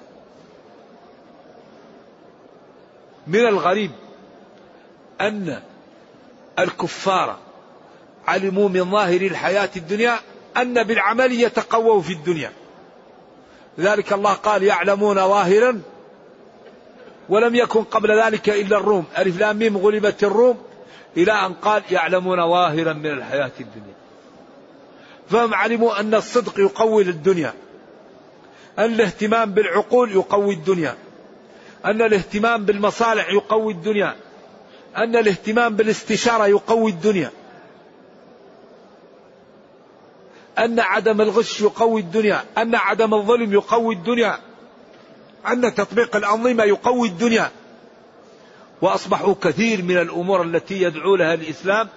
من 3.28 3.40
الغريب 3.40 3.92
أن 5.22 5.62
الكفار 6.60 7.38
علموا 8.28 8.70
من 8.70 8.92
ظاهر 8.92 9.22
الحياة 9.22 9.70
الدنيا 9.76 10.16
أن 10.58 10.84
بالعمل 10.84 11.32
يتقووا 11.32 12.02
في 12.02 12.14
الدنيا. 12.14 12.52
لذلك 13.78 14.14
الله 14.14 14.34
قال 14.34 14.64
يعلمون 14.64 15.16
ظاهرا 15.16 15.82
ولم 17.30 17.56
يكن 17.56 17.84
قبل 17.84 18.22
ذلك 18.22 18.50
إلا 18.50 18.78
الروم. 18.78 19.06
ألف 19.18 19.40
لام 19.40 19.58
ميم 19.58 19.78
غلبت 19.78 20.24
الروم 20.24 20.58
إلى 21.18 21.32
أن 21.32 21.54
قال 21.54 21.84
يعلمون 21.92 22.38
ظاهرا 22.38 22.94
من 22.94 23.12
الحياة 23.12 23.52
الدنيا. 23.60 24.03
فهم 25.30 25.54
علموا 25.54 26.00
أن 26.00 26.16
الصدق 26.16 26.60
يقوي 26.60 27.04
الدنيا 27.04 27.54
أن 28.80 28.94
الاهتمام 28.94 29.52
بالعقول 29.52 30.12
يقوي 30.12 30.54
الدنيا 30.54 30.96
أن 31.86 32.02
الاهتمام 32.02 32.66
بالمصالح 32.66 33.30
يقوي 33.30 33.74
الدنيا 33.74 34.16
أن 34.98 35.16
الاهتمام 35.16 35.76
بالاستشارة 35.76 36.48
يقوي 36.48 36.92
الدنيا 36.92 37.32
أن 40.60 40.80
عدم 40.80 41.22
الغش 41.22 41.62
يقوي 41.62 42.02
الدنيا 42.02 42.44
أن 42.58 42.76
عدم 42.76 43.14
الظلم 43.14 43.54
يقوي 43.54 43.96
الدنيا 43.96 44.40
أن 45.48 45.76
تطبيق 45.76 46.16
الأنظمة 46.16 46.64
يقوي 46.64 47.08
الدنيا. 47.08 47.52
وأصبحوا 48.82 49.36
كثير 49.42 49.82
من 49.82 49.98
الأمور 49.98 50.42
التي 50.42 50.82
يدعو 50.82 51.16
لها 51.16 51.34
الإسلام 51.34 51.90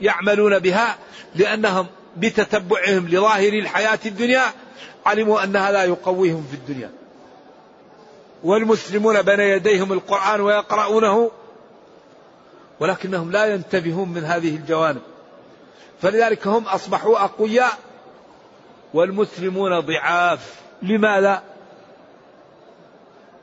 يعملون 0.00 0.58
بها 0.58 0.98
لأنهم 1.34 1.86
بتتبعهم 2.18 3.08
لظاهر 3.08 3.52
الحياة 3.52 3.98
الدنيا 4.06 4.42
علموا 5.06 5.44
أن 5.44 5.56
هذا 5.56 5.84
يقويهم 5.84 6.46
في 6.50 6.54
الدنيا. 6.56 6.90
والمسلمون 8.44 9.22
بين 9.22 9.40
يديهم 9.40 9.92
القرآن 9.92 10.40
ويقرؤونه 10.40 11.30
ولكنهم 12.80 13.32
لا 13.32 13.46
ينتبهون 13.46 14.08
من 14.08 14.24
هذه 14.24 14.56
الجوانب. 14.56 15.02
فلذلك 16.02 16.46
هم 16.46 16.64
أصبحوا 16.64 17.24
أقوياء 17.24 17.78
والمسلمون 18.94 19.80
ضعاف. 19.80 20.54
لماذا؟ 20.82 21.42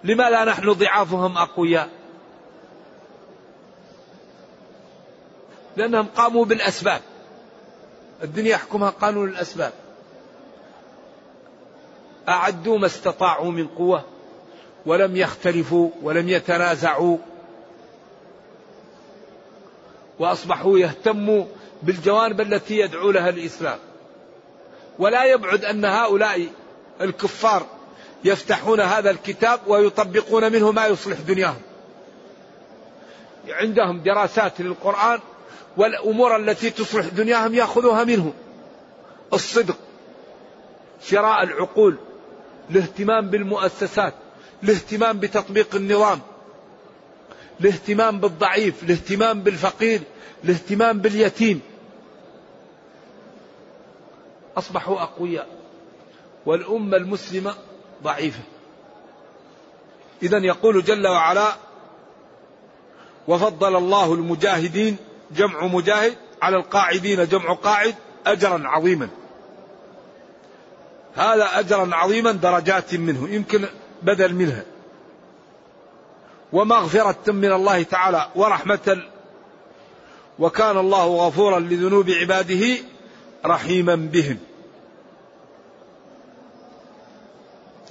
لماذا 0.03 0.45
نحن 0.45 0.71
ضعافهم 0.71 1.37
أقوياء؟ 1.37 1.89
لأنهم 5.77 6.05
قاموا 6.05 6.45
بالأسباب. 6.45 7.01
الدنيا 8.23 8.51
يحكمها 8.51 8.89
قانون 8.89 9.29
الأسباب. 9.29 9.73
أعدوا 12.29 12.77
ما 12.77 12.85
استطاعوا 12.85 13.51
من 13.51 13.67
قوة 13.67 14.03
ولم 14.85 15.15
يختلفوا 15.15 15.89
ولم 16.01 16.29
يتنازعوا 16.29 17.17
وأصبحوا 20.19 20.79
يهتموا 20.79 21.45
بالجوانب 21.83 22.41
التي 22.41 22.79
يدعو 22.79 23.11
لها 23.11 23.29
الإسلام. 23.29 23.79
ولا 24.99 25.23
يبعد 25.23 25.65
أن 25.65 25.85
هؤلاء 25.85 26.47
الكفار 27.01 27.65
يفتحون 28.23 28.79
هذا 28.79 29.09
الكتاب 29.09 29.59
ويطبقون 29.67 30.51
منه 30.51 30.71
ما 30.71 30.87
يصلح 30.87 31.19
دنياهم. 31.19 31.61
عندهم 33.49 33.99
دراسات 33.99 34.61
للقرآن 34.61 35.19
والأمور 35.77 36.35
التي 36.35 36.69
تصلح 36.69 37.05
دنياهم 37.05 37.53
يأخذوها 37.53 38.03
منه 38.03 38.33
الصدق 39.33 39.77
شراء 41.03 41.43
العقول 41.43 41.97
الاهتمام 42.69 43.29
بالمؤسسات 43.29 44.13
الاهتمام 44.63 45.19
بتطبيق 45.19 45.75
النظام 45.75 46.19
الاهتمام 47.59 48.19
بالضعيف 48.19 48.83
الاهتمام 48.83 49.41
بالفقير 49.41 50.01
الاهتمام 50.43 50.99
باليتيم. 50.99 51.61
أصبحوا 54.57 55.01
أقوياء 55.01 55.47
والأمة 56.45 56.97
المسلمة 56.97 57.55
ضعيفة. 58.03 58.39
إذا 60.23 60.37
يقول 60.37 60.83
جل 60.83 61.07
وعلا 61.07 61.55
وفضل 63.27 63.75
الله 63.75 64.13
المجاهدين 64.13 64.97
جمع 65.31 65.65
مجاهد 65.65 66.15
على 66.41 66.57
القاعدين 66.57 67.27
جمع 67.27 67.53
قاعد 67.53 67.95
أجرا 68.27 68.61
عظيما. 68.67 69.09
هذا 71.15 71.59
أجرا 71.59 71.95
عظيما 71.95 72.31
درجات 72.31 72.95
منه 72.95 73.29
يمكن 73.29 73.65
بدل 74.01 74.33
منها. 74.33 74.63
ومغفرة 76.53 77.31
من 77.31 77.51
الله 77.51 77.83
تعالى 77.83 78.29
ورحمة 78.35 79.03
وكان 80.39 80.77
الله 80.77 81.05
غفورا 81.27 81.59
لذنوب 81.59 82.09
عباده 82.09 82.77
رحيما 83.45 83.95
بهم. 83.95 84.37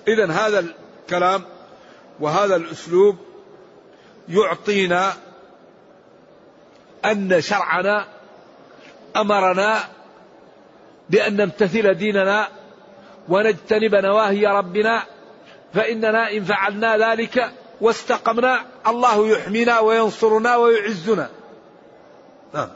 إذا 0.09 0.33
هذا 0.33 0.59
الكلام 1.05 1.42
وهذا 2.20 2.57
الأسلوب 2.57 3.16
يعطينا 4.29 5.12
أن 7.04 7.40
شرعنا 7.40 8.06
أمرنا 9.16 9.84
بأن 11.10 11.36
نمتثل 11.36 11.94
ديننا 11.94 12.48
ونجتنب 13.28 13.94
نواهي 13.94 14.46
ربنا 14.46 15.02
فإننا 15.74 16.32
إن 16.32 16.44
فعلنا 16.44 17.12
ذلك 17.12 17.50
واستقمنا 17.80 18.60
الله 18.86 19.28
يحمينا 19.28 19.78
وينصرنا 19.80 20.56
ويعزنا. 20.56 21.28
نعم. 22.54 22.68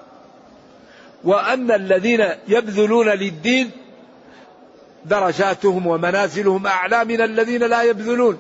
وأن 1.25 1.71
الذين 1.71 2.29
يبذلون 2.49 3.09
للدين 3.09 3.71
درجاتهم 5.05 5.87
ومنازلهم 5.87 6.67
أعلى 6.67 7.05
من 7.05 7.21
الذين 7.21 7.63
لا 7.63 7.83
يبذلون. 7.83 8.39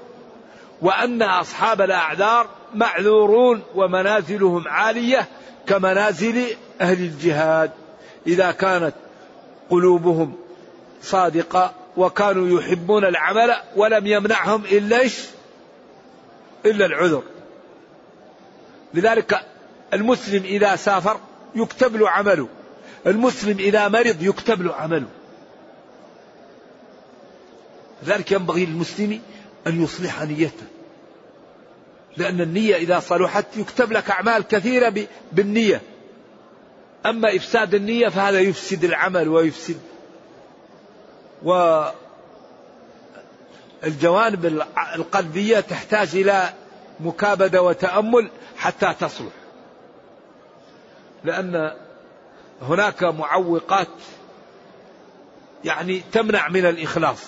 وأن 0.82 1.22
أصحاب 1.22 1.80
الأعذار 1.80 2.48
معذورون 2.74 3.62
ومنازلهم 3.74 4.68
عالية 4.68 5.28
كمنازل 5.68 6.56
أهل 6.80 6.98
الجهاد 6.98 7.70
إذا 8.26 8.50
كانت 8.50 8.94
قلوبهم 9.70 10.34
صادقة 11.02 11.74
وكانوا 11.96 12.60
يحبون 12.60 13.04
العمل 13.04 13.54
ولم 13.76 14.06
يمنعهم 14.06 14.64
إلا 14.64 15.00
إيش؟ 15.00 15.20
إلا 16.66 16.86
العذر. 16.86 17.22
لذلك 18.94 19.40
المسلم 19.94 20.44
إذا 20.44 20.76
سافر 20.76 21.20
يكتب 21.54 21.96
له 21.96 22.10
عمله 22.10 22.48
المسلم 23.06 23.58
إذا 23.58 23.88
مرض 23.88 24.22
يكتب 24.22 24.62
له 24.62 24.74
عمله. 24.74 25.08
لذلك 28.02 28.32
ينبغي 28.32 28.66
للمسلم 28.66 29.20
أن 29.66 29.82
يصلح 29.82 30.22
نيته. 30.22 30.66
لأن 32.16 32.40
النية 32.40 32.76
إذا 32.76 33.00
صلحت 33.00 33.56
يكتب 33.56 33.92
لك 33.92 34.10
أعمال 34.10 34.42
كثيرة 34.42 34.94
بالنية. 35.32 35.82
أما 37.06 37.36
إفساد 37.36 37.74
النية 37.74 38.08
فهذا 38.08 38.40
يفسد 38.40 38.84
العمل 38.84 39.28
ويفسد 39.28 39.80
و 41.42 41.82
الجوانب 43.84 44.62
القلبية 44.94 45.60
تحتاج 45.60 46.16
إلى 46.16 46.52
مكابدة 47.00 47.62
وتأمل 47.62 48.30
حتى 48.56 48.94
تصلح. 49.00 49.32
لأن 51.24 51.74
هناك 52.62 53.02
معوقات 53.04 53.88
يعني 55.64 56.02
تمنع 56.12 56.48
من 56.48 56.66
الإخلاص. 56.66 57.24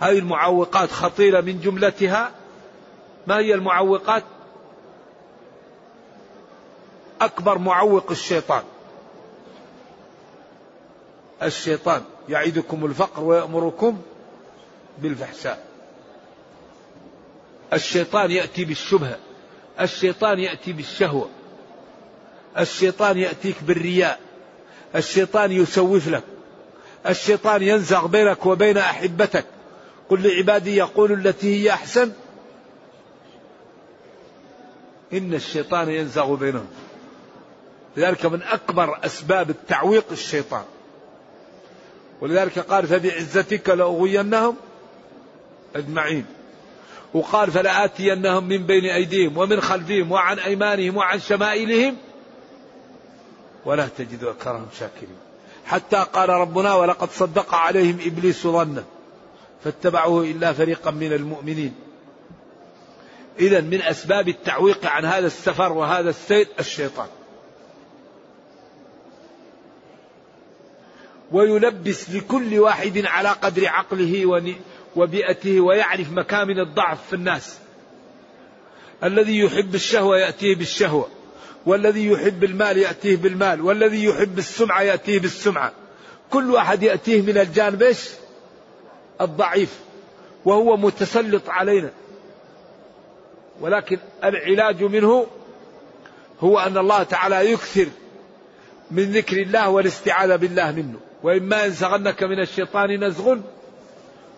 هذه 0.00 0.18
المعوقات 0.18 0.90
خطيرة 0.90 1.40
من 1.40 1.60
جملتها 1.60 2.30
ما 3.28 3.38
هي 3.38 3.54
المعوقات؟ 3.54 4.24
أكبر 7.20 7.58
معوق 7.58 8.10
الشيطان. 8.10 8.62
الشيطان 11.42 12.02
يعدكم 12.28 12.84
الفقر 12.84 13.24
ويأمركم 13.24 13.98
بالفحشاء. 14.98 15.64
الشيطان 17.72 18.30
يأتي 18.30 18.64
بالشبهة. 18.64 19.18
الشيطان 19.80 20.38
يأتي 20.38 20.72
بالشهوة. 20.72 21.28
الشيطان 22.58 23.18
يأتيك 23.18 23.56
بالرياء. 23.62 24.20
الشيطان 24.96 25.52
يسوف 25.52 26.08
لك. 26.08 26.24
الشيطان 27.06 27.62
ينزغ 27.62 28.06
بينك 28.06 28.46
وبين 28.46 28.78
أحبتك. 28.78 29.44
قل 30.08 30.22
لعبادي 30.22 30.76
يقول 30.76 31.12
التي 31.12 31.62
هي 31.62 31.72
أحسن. 31.72 32.12
إن 35.12 35.34
الشيطان 35.34 35.88
ينزغ 35.88 36.34
بينهم. 36.34 36.66
لذلك 37.96 38.26
من 38.26 38.42
أكبر 38.42 38.98
أسباب 39.04 39.50
التعويق 39.50 40.04
الشيطان. 40.12 40.64
ولذلك 42.20 42.58
قال 42.58 42.86
فبعزتك 42.86 43.70
لأغوينهم 43.70 44.56
أجمعين. 45.76 46.26
وقال 47.14 47.50
فلآتينهم 47.50 48.48
من 48.48 48.66
بين 48.66 48.84
أيديهم 48.84 49.38
ومن 49.38 49.60
خلفهم 49.60 50.12
وعن 50.12 50.38
أيمانهم 50.38 50.96
وعن 50.96 51.20
شمائلهم 51.20 51.96
ولا 53.64 53.88
تجد 53.98 54.24
أكثرهم 54.24 54.66
شاكرين. 54.78 55.16
حتى 55.66 56.06
قال 56.12 56.28
ربنا 56.28 56.74
ولقد 56.74 57.10
صدق 57.10 57.54
عليهم 57.54 57.98
إبليس 58.06 58.46
ظنه. 58.46 58.84
فاتبعوه 59.64 60.24
إلا 60.24 60.52
فريقا 60.52 60.90
من 60.90 61.12
المؤمنين. 61.12 61.74
إذا 63.38 63.60
من 63.60 63.82
أسباب 63.82 64.28
التعويق 64.28 64.86
عن 64.86 65.04
هذا 65.04 65.26
السفر 65.26 65.72
وهذا 65.72 66.10
السير 66.10 66.46
الشيطان. 66.60 67.06
ويلبس 71.32 72.10
لكل 72.10 72.58
واحد 72.58 73.02
على 73.06 73.28
قدر 73.28 73.66
عقله 73.66 74.42
وبيئته 74.96 75.60
ويعرف 75.60 76.12
مكامن 76.12 76.60
الضعف 76.60 77.06
في 77.06 77.12
الناس. 77.12 77.58
الذي 79.04 79.38
يحب 79.38 79.74
الشهوة 79.74 80.18
يأتيه 80.18 80.56
بالشهوة 80.56 81.08
والذي 81.66 82.06
يحب 82.06 82.44
المال 82.44 82.78
يأتيه 82.78 83.16
بالمال 83.16 83.60
والذي 83.60 84.04
يحب 84.04 84.38
السمعة 84.38 84.82
يأتيه 84.82 85.18
بالسمعة. 85.18 85.72
كل 86.30 86.50
واحد 86.50 86.82
يأتيه 86.82 87.22
من 87.22 87.38
الجانب 87.38 87.94
الضعيف. 89.20 89.78
وهو 90.44 90.76
متسلط 90.76 91.48
علينا. 91.48 91.90
ولكن 93.60 93.98
العلاج 94.24 94.82
منه 94.82 95.26
هو 96.40 96.58
أن 96.58 96.78
الله 96.78 97.02
تعالى 97.02 97.52
يكثر 97.52 97.86
من 98.90 99.12
ذكر 99.12 99.36
الله 99.36 99.68
والاستعاذة 99.68 100.36
بالله 100.36 100.72
منه. 100.72 100.98
وإما 101.22 101.64
ينزغنك 101.64 102.22
من 102.22 102.40
الشيطان 102.40 103.04
نزغ 103.04 103.36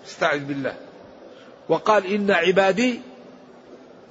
استعذ 0.06 0.38
بالله. 0.38 0.74
وقال 1.68 2.06
إن 2.06 2.30
عبادي 2.30 3.00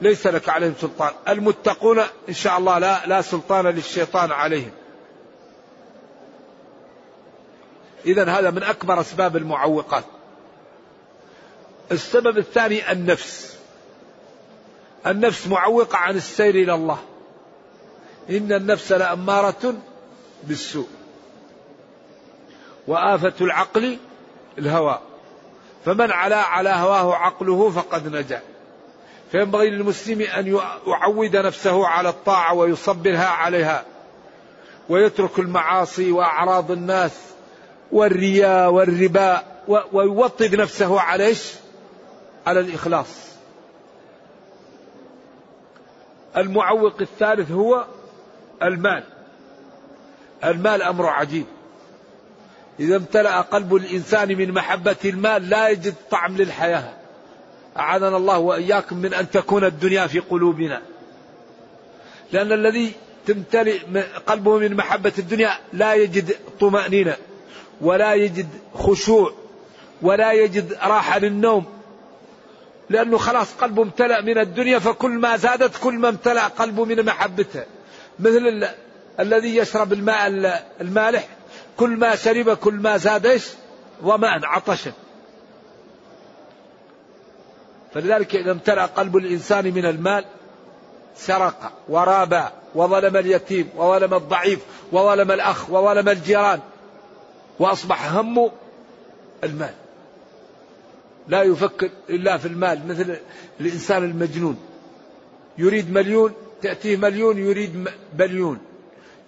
ليس 0.02 0.28
لك 0.28 0.50
عليهم 0.50 0.74
سلطان. 0.82 1.12
المتقون 1.28 2.00
إن 2.30 2.34
شاء 2.34 2.58
الله 2.58 2.80
لا, 2.80 3.06
لا 3.06 3.22
سلطان 3.22 3.67
للشيطان 3.67 4.32
عليهم. 4.32 4.72
إذا 8.06 8.30
هذا 8.30 8.52
من 8.52 8.63
أكبر 8.63 9.02
أسباب 9.02 9.38
المعوقات. 9.38 10.04
السبب 11.91 12.38
الثاني 12.38 12.91
النفس. 12.91 13.59
النفس 15.08 15.48
معوقة 15.48 15.98
عن 15.98 16.16
السير 16.16 16.56
إلى 16.56 16.74
الله. 16.74 16.98
إن 18.30 18.54
النفس 18.54 18.92
لأمارة 18.92 19.74
بالسوء. 20.44 20.88
وآفة 22.88 23.34
العقل 23.42 23.98
الهوى. 24.58 25.00
فمن 25.86 26.12
علا 26.12 26.42
على 26.42 26.70
هواه 26.70 27.16
عقله 27.16 27.70
فقد 27.70 28.16
نجا. 28.16 28.42
فينبغي 29.32 29.70
للمسلم 29.70 30.22
أن 30.22 30.60
يعود 30.88 31.36
نفسه 31.36 31.88
على 31.88 32.10
الطاعة 32.10 32.54
ويصبرها 32.54 33.28
عليها. 33.28 33.86
ويترك 34.90 35.40
المعاصي 35.40 36.12
وأعراض 36.12 36.72
الناس 36.72 37.12
والرياء 37.92 38.72
والربا 38.72 39.44
ويوطد 39.94 40.56
نفسه 40.56 41.00
على؟ 41.00 41.36
على 42.48 42.60
الإخلاص. 42.60 43.29
المعوق 46.38 46.96
الثالث 47.02 47.52
هو 47.52 47.86
المال. 48.63 49.04
المال 50.44 50.82
أمر 50.82 51.06
عجيب. 51.06 51.46
إذا 52.80 52.96
امتلأ 52.96 53.42
قلب 53.42 53.76
الإنسان 53.76 54.38
من 54.38 54.52
محبة 54.52 54.96
المال 55.06 55.50
لا 55.50 55.70
يجد 55.70 55.96
طعم 56.12 56.38
للحياة. 56.38 56.94
أعاذنا 57.78 58.18
الله 58.18 58.38
وإياكم 58.38 58.98
من 58.98 59.13
أن 59.13 59.30
تكون 59.30 59.63
الدنيا 59.63 60.08
في 60.08 60.20
قلوبنا. 60.20 60.82
لأن 62.32 62.52
الذي 62.52 62.94
تمتلئ 63.28 63.80
قلبه 64.28 64.58
من 64.58 64.76
محبة 64.76 65.12
الدنيا 65.18 65.52
لا 65.74 65.94
يجد 65.94 66.36
طمأنينة 66.60 67.15
ولا 67.82 68.13
يجد 68.13 68.48
خشوع 68.74 69.34
ولا 70.02 70.32
يجد 70.32 70.74
راحة 70.74 71.20
للنوم 71.20 71.65
لأنه 72.89 73.17
خلاص 73.17 73.54
قلبه 73.54 73.84
امتلأ 73.84 74.21
من 74.21 74.38
الدنيا 74.38 74.80
فكل 74.80 75.12
ما 75.12 75.38
زادت 75.38 75.78
كل 75.84 75.93
ما 75.93 76.10
امتلأ 76.10 76.47
قلبه 76.47 76.86
من 76.86 77.06
محبتها 77.06 77.65
مثل 78.19 78.47
ال... 78.47 78.69
الذي 79.19 79.56
يشرب 79.56 79.93
الماء 79.93 80.28
المالح 80.82 81.28
كل 81.78 81.89
ما 81.89 82.15
شرب 82.15 82.54
كل 82.54 82.73
ما 82.73 82.97
زاد 82.97 83.41
ظمأ 84.04 84.39
عطشا 84.43 84.91
فلذلك 87.93 88.36
إذا 88.36 88.52
امتلأ 88.52 88.86
قلب 88.86 89.17
الإنسان 89.17 89.65
من 89.73 89.86
المال 89.86 90.25
سرق 91.15 91.71
ورابى 91.89 92.43
وظلم 92.75 93.17
اليتيم 93.17 93.69
وظلم 93.75 94.13
الضعيف 94.13 94.60
وظلم 94.91 95.32
الأخ 95.32 95.69
وظلم 95.69 96.10
الجيران 96.10 96.60
وأصبح 97.60 98.12
همه 98.12 98.52
المال. 99.43 99.73
لا 101.30 101.44
يفكر 101.44 101.89
إلا 102.10 102.38
في 102.38 102.46
المال 102.48 102.88
مثل 102.88 103.18
الإنسان 103.60 104.04
المجنون. 104.04 104.58
يريد 105.58 105.92
مليون 105.92 106.34
تأتيه 106.62 106.98
مليون 106.98 107.38
يريد 107.38 107.89
بليون. 108.13 108.60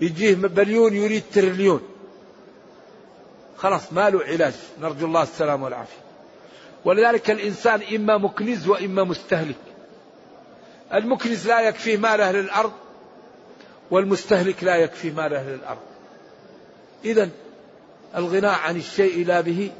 يجيه 0.02 0.36
بليون 0.36 0.94
يريد 0.94 1.24
تريليون. 1.34 1.82
خلاص 3.58 3.94
ما 3.94 4.10
له 4.10 4.24
علاج؟ 4.24 4.54
نرجو 4.82 5.06
الله 5.06 5.24
السلام 5.24 5.64
والعافية. 5.64 6.02
ولذلك 6.86 7.32
الإنسان 7.32 7.82
إما 7.96 8.18
مكنز 8.18 8.68
وإما 8.68 9.04
مستهلك. 9.04 9.56
المكنز 10.94 11.48
لا 11.48 11.62
يكفيه 11.62 11.98
مال 11.98 12.22
أهل 12.22 12.36
الأرض 12.36 12.72
والمستهلك 13.92 14.64
لا 14.64 14.76
يكفيه 14.76 15.12
مال 15.12 15.34
أهل 15.34 15.54
الأرض. 15.54 15.82
إذا 17.06 17.30
الغناء 18.16 18.60
عن 18.60 18.76
الشيء 18.76 19.26
لا 19.26 19.42
به 19.42 19.72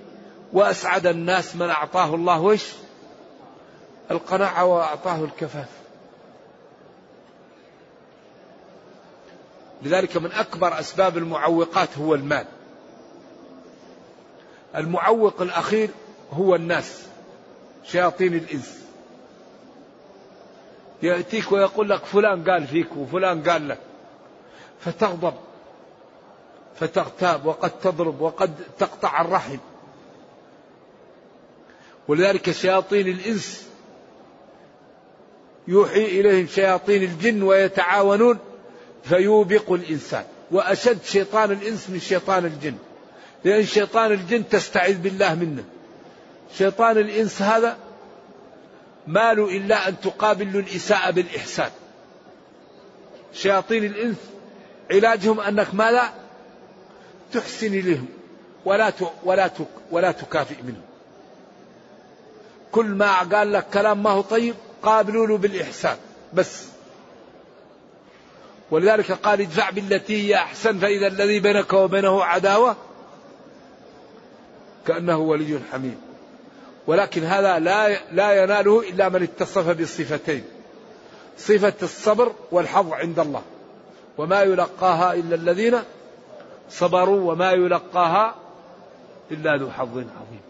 وأسعد 0.54 1.08
الناس 1.08 1.56
من 1.56 1.70
أعطاه 1.70 2.16
الله. 2.16 2.42
وش؟ 2.42 2.72
القناعة 4.12 4.66
وأعطاه 4.66 5.24
الكفاف. 5.24 5.70
لذلك 9.82 10.18
من 10.18 10.32
أكبر 10.32 10.80
أسباب 10.80 11.18
المعوقات 11.18 11.98
هو 11.98 12.16
المال. 12.16 12.46
المعوق 14.76 15.42
الأخير 15.42 15.90
هو 16.32 16.56
الناس. 16.56 17.06
شياطين 17.84 18.34
الإنس. 18.34 18.82
يأتيك 21.04 21.52
ويقول 21.52 21.90
لك 21.90 22.06
فلان 22.06 22.50
قال 22.50 22.68
فيك 22.68 22.98
وفلان 22.98 23.44
قال 23.44 23.68
لك. 23.68 23.80
فتغضب. 24.80 25.34
فتغتاب. 26.76 27.46
وقد 27.46 27.72
تضرب. 27.80 28.22
وقد 28.22 28.56
تقطع 28.80 29.22
الرحم. 29.22 29.58
ولذلك 32.08 32.52
شياطين 32.52 33.08
الإنس 33.08 33.68
يوحي 35.68 36.06
إليهم 36.06 36.48
شياطين 36.48 37.04
الجن 37.04 37.44
ويتعاونون 37.44 38.38
فيوبق 39.04 39.72
الإنسان. 39.72 40.24
وأشد 40.52 41.04
شيطان 41.04 41.52
الإنس 41.52 41.90
من 41.90 42.00
شيطان 42.00 42.46
الجن. 42.46 42.76
لأن 43.44 43.66
شيطان 43.66 44.12
الجن 44.12 44.50
تستعيذ 44.50 44.98
بالله 44.98 45.36
منه. 45.36 45.64
شيطان 46.58 46.98
الإنس 46.98 47.42
هذا 47.42 47.78
ما 49.08 49.34
له 49.34 49.58
إلا 49.58 49.88
أن 49.88 50.00
تقابل 50.00 50.58
الإساءة 50.58 51.12
بالإحسان. 51.12 51.72
شياطين 53.34 53.86
الإنس 53.86 54.18
علاجهم 54.92 55.40
أنك 55.40 55.76
ماذا؟ 55.76 56.14
تحسن 57.34 57.80
لهم 57.80 58.08
ولا 58.66 58.92
ولا 59.24 59.52
ولا 59.92 60.12
تكافئ 60.12 60.56
منهم. 60.64 60.91
كل 62.72 62.86
ما 62.86 63.20
قال 63.20 63.54
لك 63.54 63.70
كلام 63.74 64.04
ما 64.04 64.10
هو 64.10 64.22
طيب 64.22 64.56
قابلوا 64.84 65.28
له 65.28 65.38
بالإحسان 65.38 65.98
بس. 66.34 66.66
ولذلك 68.72 69.12
قال 69.12 69.42
ادفع 69.42 69.70
بالتي 69.70 70.28
هي 70.28 70.36
أحسن 70.36 70.80
فإذا 70.80 71.08
الذي 71.08 71.40
بينك 71.40 71.74
وبينه 71.74 72.24
عداوة 72.24 72.76
كأنه 74.88 75.18
ولي 75.18 75.60
حميم. 75.72 76.02
ولكن 76.88 77.24
هذا 77.24 77.60
لا 77.60 78.00
لا 78.12 78.44
يناله 78.44 78.90
إلا 78.90 79.10
من 79.10 79.24
اتصف 79.24 79.70
بالصفتين. 79.70 80.44
صفة 81.38 81.74
الصبر 81.84 82.32
والحظ 82.52 82.94
عند 82.94 83.20
الله. 83.20 83.42
وما 84.18 84.42
يلقاها 84.42 85.14
إلا 85.14 85.36
الذين 85.36 85.80
صبروا 86.70 87.32
وما 87.32 87.52
يلقاها 87.52 88.36
إلا 89.32 89.58
ذو 89.58 89.72
حظ 89.72 89.98
عظيم. 89.98 90.41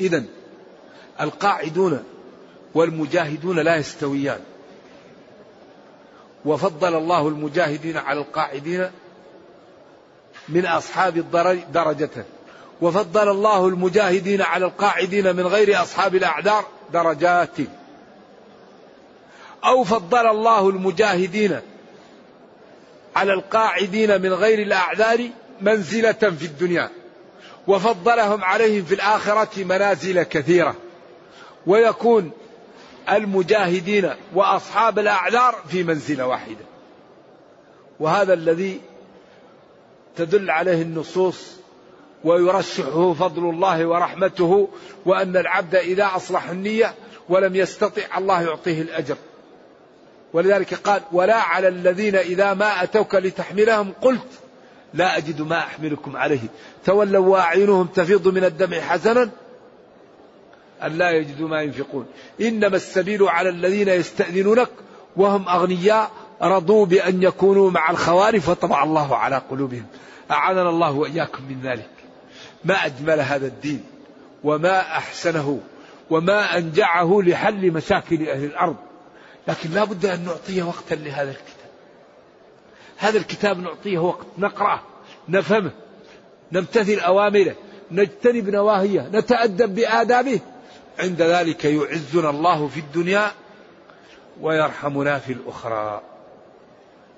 إذا 0.00 0.24
القاعدون 1.20 2.04
والمجاهدون 2.74 3.58
لا 3.58 3.76
يستويان. 3.76 4.40
وفضل 6.44 6.94
الله 6.94 7.28
المجاهدين 7.28 7.96
على 7.96 8.20
القاعدين 8.20 8.90
من 10.48 10.66
أصحاب 10.66 11.30
درجة. 11.72 12.24
وفضل 12.82 13.28
الله 13.28 13.68
المجاهدين 13.68 14.42
على 14.42 14.64
القاعدين 14.64 15.36
من 15.36 15.46
غير 15.46 15.82
أصحاب 15.82 16.14
الأعذار 16.14 16.64
درجات. 16.92 17.56
أو 19.64 19.84
فضل 19.84 20.26
الله 20.26 20.68
المجاهدين 20.68 21.60
على 23.16 23.32
القاعدين 23.32 24.22
من 24.22 24.32
غير 24.32 24.58
الأعذار 24.58 25.28
منزلة 25.60 26.12
في 26.12 26.44
الدنيا. 26.44 26.90
وفضلهم 27.68 28.44
عليهم 28.44 28.84
في 28.84 28.94
الآخرة 28.94 29.64
منازل 29.64 30.22
كثيرة. 30.22 30.74
ويكون 31.66 32.30
المجاهدين 33.10 34.10
وأصحاب 34.34 34.98
الأعذار 34.98 35.54
في 35.68 35.82
منزلة 35.82 36.26
واحدة. 36.26 36.64
وهذا 38.00 38.34
الذي 38.34 38.80
تدل 40.16 40.50
عليه 40.50 40.82
النصوص 40.82 41.56
ويرشحه 42.24 43.12
فضل 43.12 43.50
الله 43.50 43.86
ورحمته 43.86 44.68
وأن 45.06 45.36
العبد 45.36 45.74
إذا 45.74 46.10
أصلح 46.16 46.50
النية 46.50 46.94
ولم 47.28 47.56
يستطع 47.56 48.18
الله 48.18 48.42
يعطيه 48.42 48.82
الأجر. 48.82 49.16
ولذلك 50.32 50.74
قال 50.74 51.02
ولا 51.12 51.36
على 51.36 51.68
الذين 51.68 52.16
إذا 52.16 52.54
ما 52.54 52.82
أتوك 52.82 53.14
لتحملهم 53.14 53.92
قلت 54.02 54.43
لا 54.94 55.16
أجد 55.16 55.42
ما 55.42 55.58
أحملكم 55.58 56.16
عليه. 56.16 56.40
تولوا 56.84 57.26
وأعينهم 57.26 57.86
تفيض 57.86 58.28
من 58.28 58.44
الدمع 58.44 58.80
حزنا 58.80 59.30
أن 60.82 60.98
لا 60.98 61.10
يجدوا 61.10 61.48
ما 61.48 61.62
ينفقون. 61.62 62.06
إنما 62.40 62.76
السبيل 62.76 63.22
على 63.22 63.48
الذين 63.48 63.88
يستأذنونك 63.88 64.70
وهم 65.16 65.48
أغنياء 65.48 66.10
رضوا 66.42 66.86
بأن 66.86 67.22
يكونوا 67.22 67.70
مع 67.70 67.90
الخوارف 67.90 68.48
وطبع 68.48 68.84
الله 68.84 69.16
على 69.16 69.42
قلوبهم. 69.50 69.86
أعاننا 70.30 70.70
الله 70.70 70.92
وإياكم 70.92 71.44
من 71.48 71.60
ذلك. 71.62 71.90
ما 72.64 72.86
أجمل 72.86 73.20
هذا 73.20 73.46
الدين 73.46 73.84
وما 74.44 74.80
أحسنه 74.80 75.60
وما 76.10 76.58
أنجعه 76.58 77.20
لحل 77.22 77.70
مشاكل 77.70 78.28
أهل 78.28 78.44
الأرض. 78.44 78.76
لكن 79.48 79.70
لا 79.70 79.84
بد 79.84 80.06
أن 80.06 80.24
نعطيه 80.24 80.62
وقتا 80.62 80.94
لهذا 80.94 81.30
الكتاب 81.30 81.53
هذا 82.96 83.18
الكتاب 83.18 83.58
نعطيه 83.58 83.98
وقت 83.98 84.26
نقرأه 84.38 84.80
نفهمه 85.28 85.70
نمتثل 86.52 86.98
أوامره 86.98 87.54
نجتنب 87.90 88.48
نواهيه 88.48 89.10
نتأدب 89.12 89.74
بآدابه. 89.74 90.40
عند 90.98 91.22
ذلك 91.22 91.64
يعزنا 91.64 92.30
الله 92.30 92.68
في 92.68 92.80
الدنيا 92.80 93.30
ويرحمنا 94.40 95.18
في 95.18 95.32
الأخرى. 95.32 96.02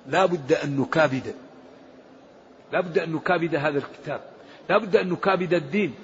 لا 0.06 0.26
بد 0.26 0.52
أن 0.52 0.80
نكابد 0.80 1.34
لا 2.72 2.80
بد 2.80 2.98
أن 2.98 3.12
نكابد 3.12 3.54
هذا 3.54 3.78
الكتاب 3.78 4.20
لا 4.68 4.78
بد 4.78 4.96
أن 4.96 5.08
نكابد 5.08 5.54
الدين. 5.54 5.94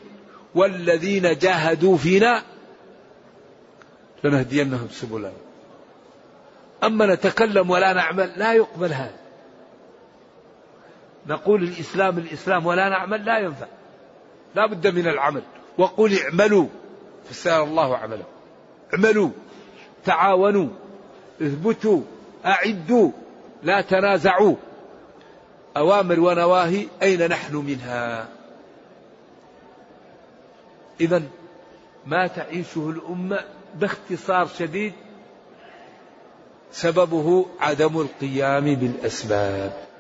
والذين 0.55 1.39
جاهدوا 1.39 1.97
فينا 1.97 2.43
لنهدينهم 4.25 4.89
سبلنا 4.91 5.33
أما 6.85 7.15
نتكلم 7.15 7.71
ولا 7.71 7.93
نعمل 7.93 8.33
لا 8.37 8.53
يقبل 8.53 8.93
هذا. 8.93 9.22
نقول 11.27 11.63
الإسلام 11.63 12.19
الإسلام 12.19 12.67
ولا 12.67 12.89
نعمل 12.89 13.25
لا 13.25 13.39
ينفع. 13.39 13.67
لا 14.55 14.67
بد 14.67 14.87
من 14.87 15.07
العمل. 15.07 15.43
وقل 15.79 16.19
اعملوا. 16.19 16.67
فسار 17.31 17.65
الله 17.65 17.97
عمله. 17.97 18.25
اعملوا. 18.95 19.31
تعاونوا. 20.05 20.69
اثبتوا. 21.43 22.01
أعدوا. 22.47 23.11
لا 23.63 23.81
تنازعوا. 23.81 24.57
أوامر 25.77 26.21
ونواهي. 26.21 26.87
أين 27.03 27.29
نحن 27.29 27.57
منها؟ 27.57 28.29
إذا 31.01 31.23
ما 32.07 32.27
تعيشه 32.27 32.91
الأمة 32.91 33.45
باختصار 33.75 34.47
شديد 34.59 34.93
سببه 36.73 37.47
عدم 37.61 38.01
القيام 38.01 38.75
بالأسباب. 38.75 39.92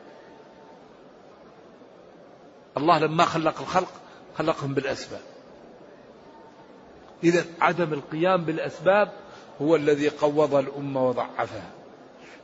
الله 2.76 2.98
لما 2.98 3.24
خلق 3.24 3.60
الخلق 3.60 3.92
خلقهم 4.38 4.74
بالأسباب. 4.74 5.20
إذا 7.24 7.44
عدم 7.60 7.92
القيام 7.92 8.44
بالأسباب 8.44 9.12
هو 9.62 9.76
الذي 9.76 10.08
قوض 10.08 10.54
الأمة 10.54 11.08
وضعفها. 11.08 11.70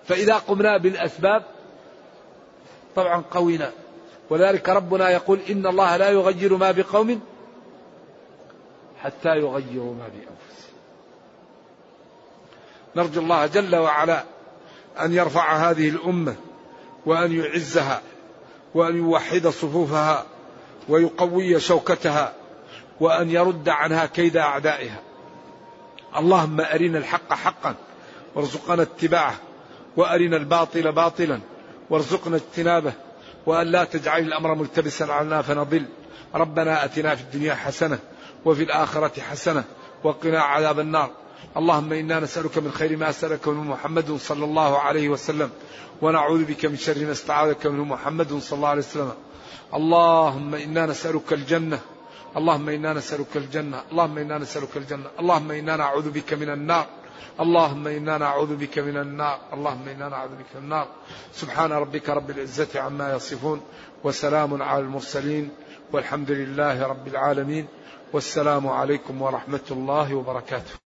فإذا 0.05 0.35
قمنا 0.35 0.77
بالأسباب 0.77 1.43
طبعا 2.97 3.25
قوينا. 3.31 3.73
ولذلك 4.31 4.69
ربنا 4.69 5.11
يقول 5.11 5.41
إن 5.51 5.67
الله 5.67 5.97
لا 5.97 6.11
يغير 6.11 6.57
ما 6.57 6.71
بقوم 6.71 7.21
حتى 9.03 9.29
يغيروا 9.29 9.95
ما 9.95 10.09
بأنفسهم. 10.09 10.79
نرجو 12.97 13.21
الله 13.21 13.47
جل 13.47 13.77
وعلا 13.77 14.25
أن 15.01 15.13
يرفع 15.13 15.71
هذه 15.71 15.89
الأمة 15.89 16.37
وأن 17.07 17.33
يعزها. 17.33 18.03
وأن 18.75 18.97
يوحد 18.97 19.47
صفوفها 19.47 20.25
ويقوي 20.89 21.61
شوكتها 21.61 22.33
وأن 23.01 23.31
يرد 23.31 23.69
عنها 23.69 24.07
كيد 24.07 24.37
أعدائها. 24.37 25.01
اللهم 26.17 26.61
أرنا 26.61 26.99
الحق 26.99 27.33
حقا 27.33 27.75
وارزقنا 28.35 28.83
اتباعه 28.83 29.35
وأرنا 29.97 30.37
الباطل 30.37 30.93
باطلا 30.93 31.41
وارزقنا 31.91 32.37
اجتنابه 32.37 32.93
وأن 33.47 33.67
لا 33.67 33.85
تجعل 33.85 34.23
الأمر 34.23 34.55
ملتبسا 34.55 35.05
علينا 35.05 35.43
فنضل. 35.43 35.85
ربنا 36.35 36.85
أتنا 36.85 37.15
في 37.15 37.23
الدنيا 37.23 37.55
حسنة 37.55 37.99
وفي 38.45 38.63
الآخرة 38.63 39.21
حسنة 39.21 39.65
وقنا 40.05 40.41
عذاب 40.41 40.81
النار. 40.81 41.11
اللهم 41.57 41.93
إنا 41.93 42.21
نسألك 42.21 42.59
من 42.59 42.73
خير 42.73 42.97
ما 42.97 43.13
سألك 43.13 43.49
منه 43.49 43.63
محمد 43.63 44.17
صلى 44.17 44.45
الله 44.45 44.79
عليه 44.79 45.09
وسلم 45.09 45.51
ونعوذ 46.03 46.45
بك 46.45 46.67
من 46.67 46.77
شر 46.77 47.05
ما 47.05 47.13
استعاذك 47.13 47.67
منه 47.67 47.85
محمد 47.85 48.39
صلى 48.39 48.57
الله 48.57 48.69
عليه 48.69 48.83
وسلم. 48.83 49.13
اللهم 49.75 50.55
إنا 50.55 50.87
نسألك 50.87 51.33
الجنة 51.33 51.81
اللهم 52.37 52.69
إنا 52.69 52.93
نسألك 52.93 53.37
الجنة 53.37 53.83
اللهم 53.93 54.19
إنا 54.19 54.39
نسألك 54.39 54.77
الجنة 54.77 55.09
اللهم 55.21 55.51
إنا 55.51 55.77
نعوذ 55.77 56.11
بك 56.11 56.33
من 56.35 56.49
النار 56.49 56.87
اللهم 57.41 57.87
إنا 57.87 58.19
نعوذ 58.19 58.57
بك 58.57 58.79
من 58.79 58.97
النار 58.97 59.39
اللهم 59.53 59.89
إنا 59.89 60.09
نعوذ 60.09 60.31
بك 60.31 60.57
من 60.57 60.63
النار. 60.63 60.87
سبحان 61.33 61.73
ربك 61.73 62.09
رب 62.09 62.31
العزة 62.31 62.81
عما 62.81 63.17
يصفون 63.17 63.61
وسلام 64.05 64.63
على 64.63 64.83
المرسلين 64.83 65.51
والحمد 65.93 66.31
لله 66.31 66.87
رب 66.87 67.09
العالمين 67.09 67.67
والسلام 68.13 68.69
عليكم 68.69 69.23
ورحمة 69.23 69.69
الله 69.71 70.15
وبركاته. 70.15 70.88